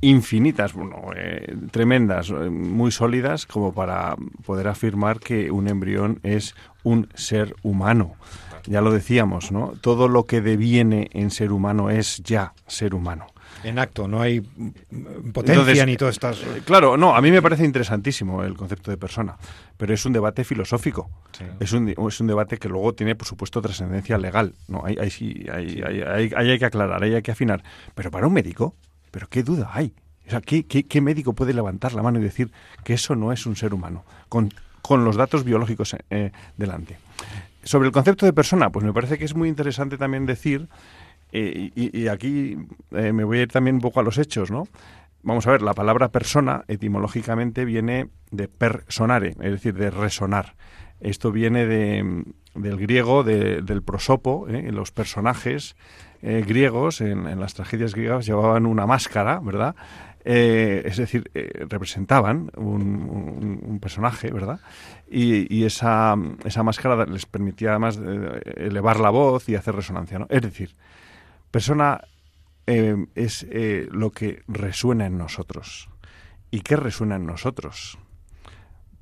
[0.00, 6.54] infinitas, bueno, eh, tremendas, eh, muy sólidas, como para poder afirmar que un embrión es
[6.82, 8.14] un ser humano.
[8.66, 9.72] Ya lo decíamos, ¿no?
[9.80, 13.33] Todo lo que deviene en ser humano es ya ser humano
[13.64, 14.40] en acto, no hay
[15.32, 16.40] potencia ni todas estas...
[16.42, 19.36] Eh, claro, no, a mí me parece interesantísimo el concepto de persona,
[19.76, 21.10] pero es un debate filosófico,
[21.58, 25.10] es, un, es un debate que luego tiene, por supuesto, trascendencia legal, no, hay, hay,
[25.10, 27.62] sí, hay, hay, hay, que aclarar, hay que afinar,
[27.94, 28.74] pero para un médico,
[29.10, 29.92] ¿pero qué duda hay?
[30.26, 32.50] O sea, ¿qué, qué, médico puede levantar la mano y decir
[32.82, 34.52] que eso no es un ser humano, con,
[34.82, 36.98] con los datos biológicos eh, delante?
[37.62, 40.68] Sobre el concepto de persona, pues me parece que es muy interesante también decir
[41.36, 42.56] eh, y, aquí
[42.92, 44.68] eh, me voy a ir también un poco a los hechos, ¿no?
[45.24, 50.54] Vamos a ver, la palabra persona etimológicamente viene de personare, es decir, de resonar.
[51.00, 52.24] Esto viene de,
[52.54, 54.70] del griego, del prosopo, ¿eh?
[54.70, 55.76] los personajes
[56.22, 59.74] griegos en, las tragedias griegas llevaban una máscara, ¿verdad?
[60.24, 61.30] es decir,
[61.68, 64.60] representaban un, personaje, ¿verdad?
[65.10, 66.14] Y, y, esa,
[66.44, 68.00] esa máscara les permitía además
[68.56, 70.26] elevar la voz y hacer resonancia, ¿no?
[70.30, 70.74] Es decir,
[71.54, 72.00] Persona
[72.66, 75.88] eh, es eh, lo que resuena en nosotros.
[76.50, 77.96] ¿Y qué resuena en nosotros?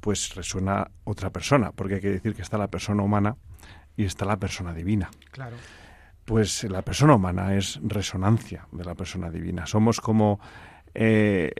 [0.00, 3.38] Pues resuena otra persona, porque hay que decir que está la persona humana
[3.96, 5.10] y está la persona divina.
[5.30, 5.56] Claro.
[6.26, 9.64] Pues la persona humana es resonancia de la persona divina.
[9.64, 10.38] Somos como
[10.92, 11.52] eh,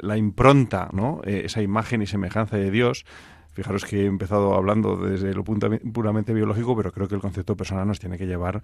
[0.00, 1.20] la impronta, ¿no?
[1.22, 3.04] esa imagen y semejanza de Dios
[3.52, 7.86] Fijaros que he empezado hablando desde lo puramente biológico, pero creo que el concepto personal
[7.86, 8.62] nos tiene que llevar,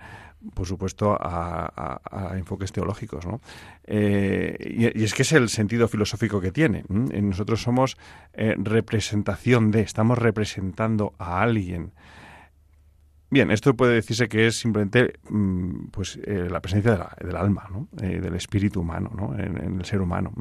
[0.54, 2.00] por supuesto, a,
[2.36, 3.26] enfoques teológicos.
[3.26, 3.40] ¿no?
[3.84, 6.84] Eh, y, es que es el sentido filosófico que tiene.
[6.88, 7.96] Nosotros somos
[8.32, 11.92] eh, representación de, estamos representando a alguien.
[13.28, 17.88] Bien, esto puede decirse que es simplemente mm, pues, eh, la presencia del alma, ¿no?
[17.90, 19.36] del espíritu humano, ¿no?
[19.36, 20.32] en, el ser humano.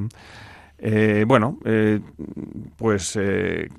[0.78, 2.01] Eh, bueno, eh,
[2.76, 3.69] pues eh,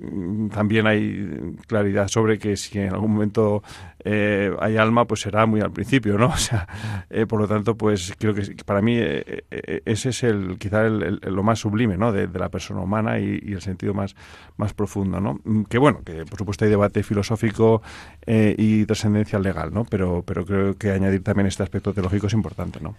[0.52, 3.62] también hay claridad sobre que si en algún momento
[4.04, 6.26] hay alma, pues será muy al principio, ¿no?
[6.36, 6.68] O sea,
[7.28, 11.96] por lo tanto, pues creo que para mí ese es el quizá lo más sublime,
[11.96, 12.12] ¿no?
[12.12, 14.14] De, la persona humana y, el sentido más,
[14.56, 15.40] más profundo, ¿no?
[15.68, 17.82] Que bueno, que por supuesto hay debate filosófico
[18.26, 19.84] y trascendencia legal, ¿no?
[19.84, 22.94] Pero, pero creo que añadir también este aspecto teológico es importante, ¿no?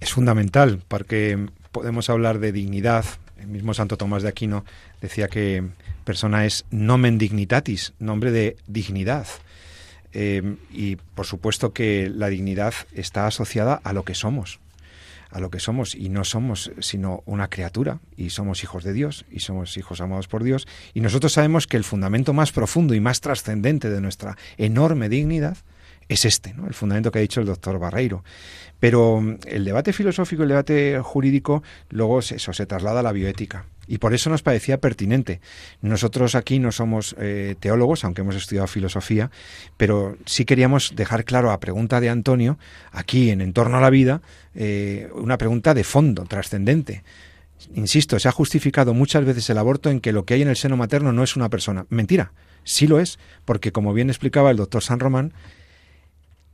[0.00, 3.04] Es fundamental porque podemos hablar de dignidad,
[3.46, 4.64] El mismo Santo Tomás de Aquino
[5.00, 5.62] decía que
[6.04, 9.28] persona es nomen dignitatis, nombre de dignidad.
[10.12, 14.58] Eh, y por supuesto que la dignidad está asociada a lo que somos,
[15.30, 19.26] a lo que somos y no somos sino una criatura y somos hijos de Dios
[19.30, 23.00] y somos hijos amados por Dios y nosotros sabemos que el fundamento más profundo y
[23.00, 25.58] más trascendente de nuestra enorme dignidad
[26.08, 26.66] es este, ¿no?
[26.66, 28.22] el fundamento que ha dicho el doctor Barreiro.
[28.80, 33.66] Pero mm, el debate filosófico, el debate jurídico, luego eso se traslada a la bioética.
[33.88, 35.40] Y por eso nos parecía pertinente.
[35.80, 39.30] Nosotros aquí no somos eh, teólogos, aunque hemos estudiado filosofía,
[39.76, 42.58] pero sí queríamos dejar claro a pregunta de Antonio,
[42.90, 44.22] aquí en Entorno a la Vida,
[44.54, 47.04] eh, una pregunta de fondo, trascendente.
[47.74, 50.56] Insisto, se ha justificado muchas veces el aborto en que lo que hay en el
[50.56, 51.86] seno materno no es una persona.
[51.88, 52.32] Mentira,
[52.64, 55.32] sí lo es, porque como bien explicaba el doctor San Román,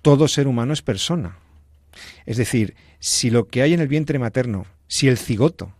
[0.03, 1.39] todo ser humano es persona.
[2.27, 5.73] Es decir, si lo que hay en el vientre materno, si el cigoto,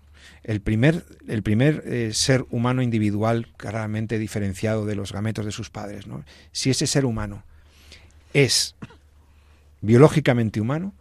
[0.45, 5.71] el primer, el primer eh, ser humano individual claramente diferenciado de los gametos de sus
[5.71, 6.25] padres, ¿no?
[6.51, 7.45] si ese ser humano
[8.33, 8.75] es
[9.81, 10.95] biológicamente humano,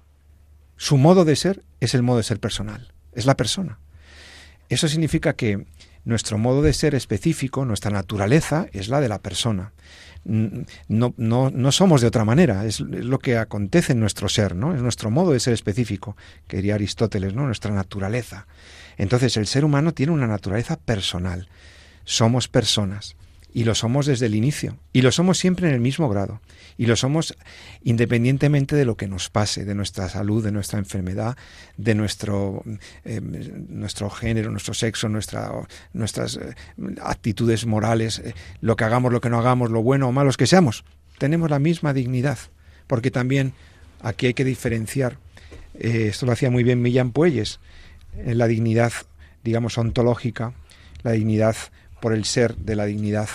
[0.78, 3.80] su modo de ser es el modo de ser personal, es la persona.
[4.70, 5.66] Eso significa que
[6.06, 9.74] nuestro modo de ser específico, nuestra naturaleza, es la de la persona
[10.24, 14.76] no, no, no somos de otra manera, es, lo que acontece en nuestro ser, ¿no?
[14.76, 16.16] Es nuestro modo de ser específico,
[16.48, 17.46] que diría Aristóteles, ¿no?
[17.46, 18.48] Nuestra naturaleza.
[18.98, 21.48] Entonces el ser humano tiene una naturaleza personal.
[22.04, 23.16] Somos personas
[23.54, 24.78] y lo somos desde el inicio.
[24.94, 26.42] Y lo somos siempre en el mismo grado.
[26.78, 27.36] Y lo somos
[27.84, 31.38] independientemente de lo que nos pase, de nuestra salud, de nuestra enfermedad,
[31.78, 32.64] de nuestro,
[33.04, 35.52] eh, nuestro género, nuestro sexo, nuestra,
[35.94, 36.56] nuestras eh,
[37.02, 40.48] actitudes morales, eh, lo que hagamos, lo que no hagamos, lo bueno o malos que
[40.48, 40.86] seamos.
[41.18, 42.40] Tenemos la misma dignidad,
[42.88, 43.54] porque también
[44.02, 45.18] aquí hay que diferenciar,
[45.74, 47.60] esto lo hacía muy bien Millán Puelles,
[48.26, 48.92] la dignidad,
[49.44, 50.54] digamos, ontológica,
[51.04, 51.56] la dignidad
[52.02, 53.30] por el ser de la dignidad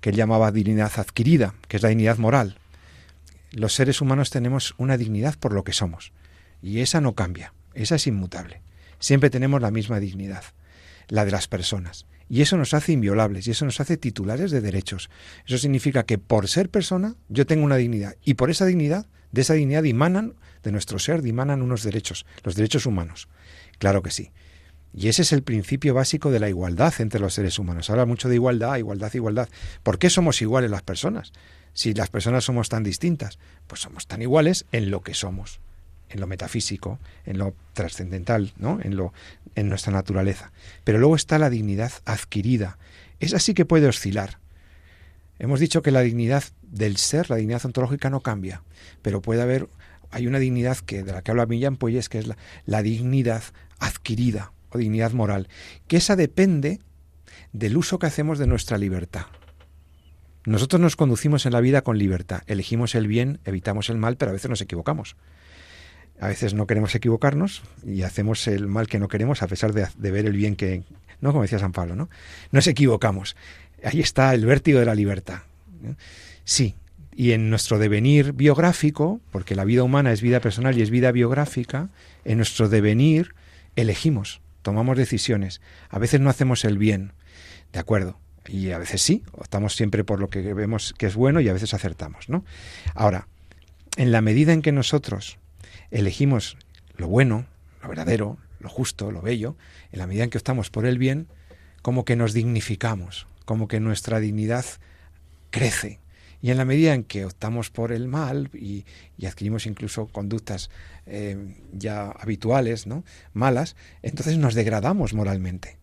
[0.00, 2.58] que él llamaba dignidad adquirida, que es la dignidad moral.
[3.50, 6.12] Los seres humanos tenemos una dignidad por lo que somos,
[6.62, 8.62] y esa no cambia, esa es inmutable.
[8.98, 10.44] Siempre tenemos la misma dignidad,
[11.08, 12.06] la de las personas.
[12.28, 15.10] Y eso nos hace inviolables y eso nos hace titulares de derechos.
[15.46, 19.42] Eso significa que por ser persona yo tengo una dignidad y por esa dignidad, de
[19.42, 23.28] esa dignidad dimanan, de nuestro ser, dimanan unos derechos, los derechos humanos.
[23.78, 24.30] Claro que sí.
[24.96, 27.90] Y ese es el principio básico de la igualdad entre los seres humanos.
[27.90, 29.48] Habla mucho de igualdad, igualdad, igualdad.
[29.82, 31.32] ¿Por qué somos iguales las personas?
[31.72, 35.58] Si las personas somos tan distintas, pues somos tan iguales en lo que somos,
[36.10, 38.78] en lo metafísico, en lo trascendental, ¿no?
[38.80, 39.12] En lo
[39.56, 40.52] en nuestra naturaleza.
[40.84, 42.78] Pero luego está la dignidad adquirida.
[43.18, 44.38] Esa sí que puede oscilar.
[45.40, 48.62] Hemos dicho que la dignidad del ser, la dignidad ontológica no cambia,
[49.02, 49.68] pero puede haber
[50.12, 52.36] hay una dignidad que de la que habla Millán Puelles que es la,
[52.66, 53.42] la dignidad
[53.80, 55.48] adquirida dignidad moral,
[55.88, 56.80] que esa depende
[57.52, 59.26] del uso que hacemos de nuestra libertad.
[60.46, 64.30] Nosotros nos conducimos en la vida con libertad, elegimos el bien, evitamos el mal, pero
[64.30, 65.16] a veces nos equivocamos.
[66.20, 69.88] A veces no queremos equivocarnos y hacemos el mal que no queremos a pesar de,
[70.10, 70.84] ver el bien que...
[71.20, 71.30] ¿No?
[71.32, 72.10] Como decía San Pablo, ¿no?
[72.52, 73.36] Nos equivocamos.
[73.82, 75.40] Ahí está el vértigo de la libertad.
[76.44, 76.74] Sí,
[77.14, 81.12] y en nuestro devenir biográfico, porque la vida humana es vida personal y es vida
[81.12, 81.88] biográfica,
[82.24, 83.34] en nuestro devenir
[83.76, 85.60] elegimos tomamos decisiones.
[85.90, 87.12] A veces no hacemos el bien,
[87.72, 88.18] ¿de acuerdo?
[88.48, 91.52] Y a veces sí, optamos siempre por lo que vemos que es bueno y a
[91.52, 92.44] veces acertamos, ¿no?
[92.94, 93.28] Ahora,
[93.96, 95.38] en la medida en que nosotros
[95.92, 96.56] elegimos
[96.96, 97.46] lo bueno,
[97.82, 99.56] lo verdadero, lo justo, lo bello,
[99.92, 101.28] en la medida en que optamos por el bien,
[101.82, 104.64] como que nos dignificamos, como que nuestra dignidad
[105.50, 106.00] crece,
[106.44, 108.84] y en la medida en que optamos por el mal y,
[109.26, 110.68] adquirimos incluso conductas
[111.06, 111.38] eh,
[111.72, 113.02] ya habituales, ¿no?
[113.32, 115.78] malas, entonces nos degradamos moralmente.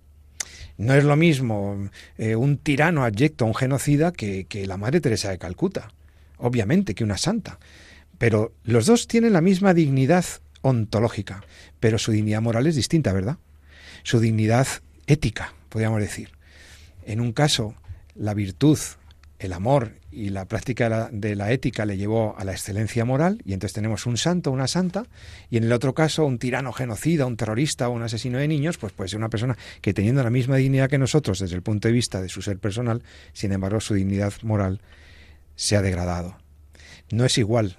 [0.77, 1.89] No es lo mismo
[2.19, 5.87] eh, un tirano abyecto, un genocida, que, que la Madre Teresa de Calcuta,
[6.37, 7.57] obviamente, que una santa.
[8.19, 10.25] Pero los dos tienen la misma dignidad
[10.61, 11.43] ontológica,
[11.79, 13.37] pero su dignidad moral es distinta, ¿verdad?
[14.03, 14.67] Su dignidad
[15.07, 16.29] ética, podríamos decir.
[17.03, 17.73] En un caso,
[18.13, 18.77] la virtud
[19.41, 23.53] el amor y la práctica de la, ética le llevó a la excelencia moral, y
[23.53, 25.07] entonces tenemos un santo, una santa,
[25.49, 28.77] y en el otro caso un tirano genocida, un terrorista o un asesino de niños,
[28.77, 31.87] pues puede ser una persona que teniendo la misma dignidad que nosotros desde el punto
[31.87, 33.01] de vista de su ser personal,
[33.33, 34.79] sin embargo su dignidad moral
[35.55, 36.37] se ha degradado.
[37.09, 37.77] No es igual,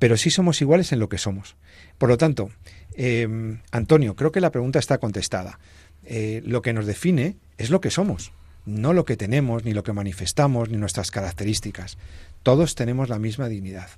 [0.00, 1.54] pero sí somos iguales en lo que somos.
[1.98, 2.50] Por lo tanto,
[2.96, 3.28] eh,
[3.70, 5.60] Antonio, creo que la pregunta está contestada.
[6.02, 8.32] Eh, lo que nos define es lo que somos
[8.66, 11.98] no lo que tenemos, ni lo que manifestamos, ni nuestras características.
[12.42, 13.90] Todos tenemos la misma dignidad.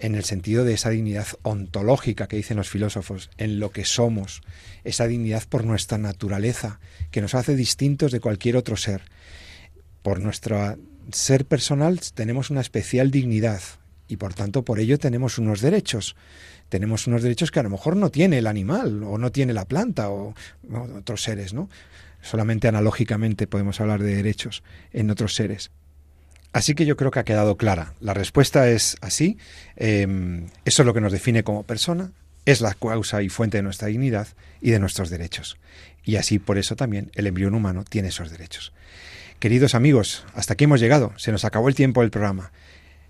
[0.00, 4.42] en el sentido de esa dignidad ontológica que dicen los filósofos, en lo que somos,
[4.84, 6.78] esa dignidad por nuestra naturaleza,
[7.10, 9.02] que nos hace distintos de cualquier otro ser.
[10.02, 10.78] Por nuestro
[11.10, 13.60] ser personal tenemos una especial dignidad
[14.08, 16.16] y por tanto por ello tenemos unos derechos.
[16.68, 19.66] Tenemos unos derechos que a lo mejor no tiene el animal o no tiene la
[19.66, 20.34] planta o,
[20.96, 21.68] otros seres, ¿no?
[22.20, 24.62] Solamente analógicamente podemos hablar de derechos
[24.92, 25.70] en otros seres.
[26.52, 27.94] Así que yo creo que ha quedado clara.
[28.00, 29.38] La respuesta es así.
[29.76, 32.12] Em, eso es lo que nos define como persona,
[32.46, 34.28] es la causa y fuente de nuestra dignidad
[34.60, 35.58] y de nuestros derechos.
[36.04, 38.72] Y así por eso también el embrión humano tiene esos derechos.
[39.38, 41.12] Queridos amigos, hasta aquí hemos llegado.
[41.16, 42.50] Se nos acabó el tiempo del programa.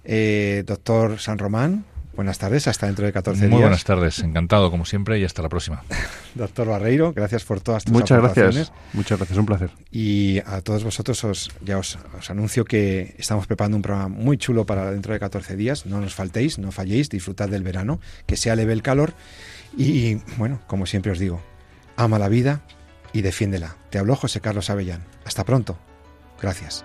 [0.04, 1.84] Eh, doctor San Román,
[2.18, 3.48] Buenas tardes, hasta dentro de 14 días.
[3.52, 5.84] Muy buenas tardes, encantado como siempre y hasta la próxima.
[6.34, 9.70] Doctor Barreiro, gracias por todas tus Muchas gracias, muchas gracias, un placer.
[9.92, 11.96] Y a todos vosotros os, ya os,
[12.28, 15.86] anuncio que estamos preparando un programa muy chulo para dentro de 14 días.
[15.86, 19.14] No nos faltéis, no falléis, disfrutad del verano, que sea leve el calor.
[19.76, 21.40] Y bueno, como siempre os digo,
[21.94, 22.62] ama la vida
[23.12, 23.76] y defiéndela.
[23.90, 25.04] Te habló José Carlos Avellán.
[25.24, 25.78] Hasta pronto.
[26.42, 26.84] Gracias.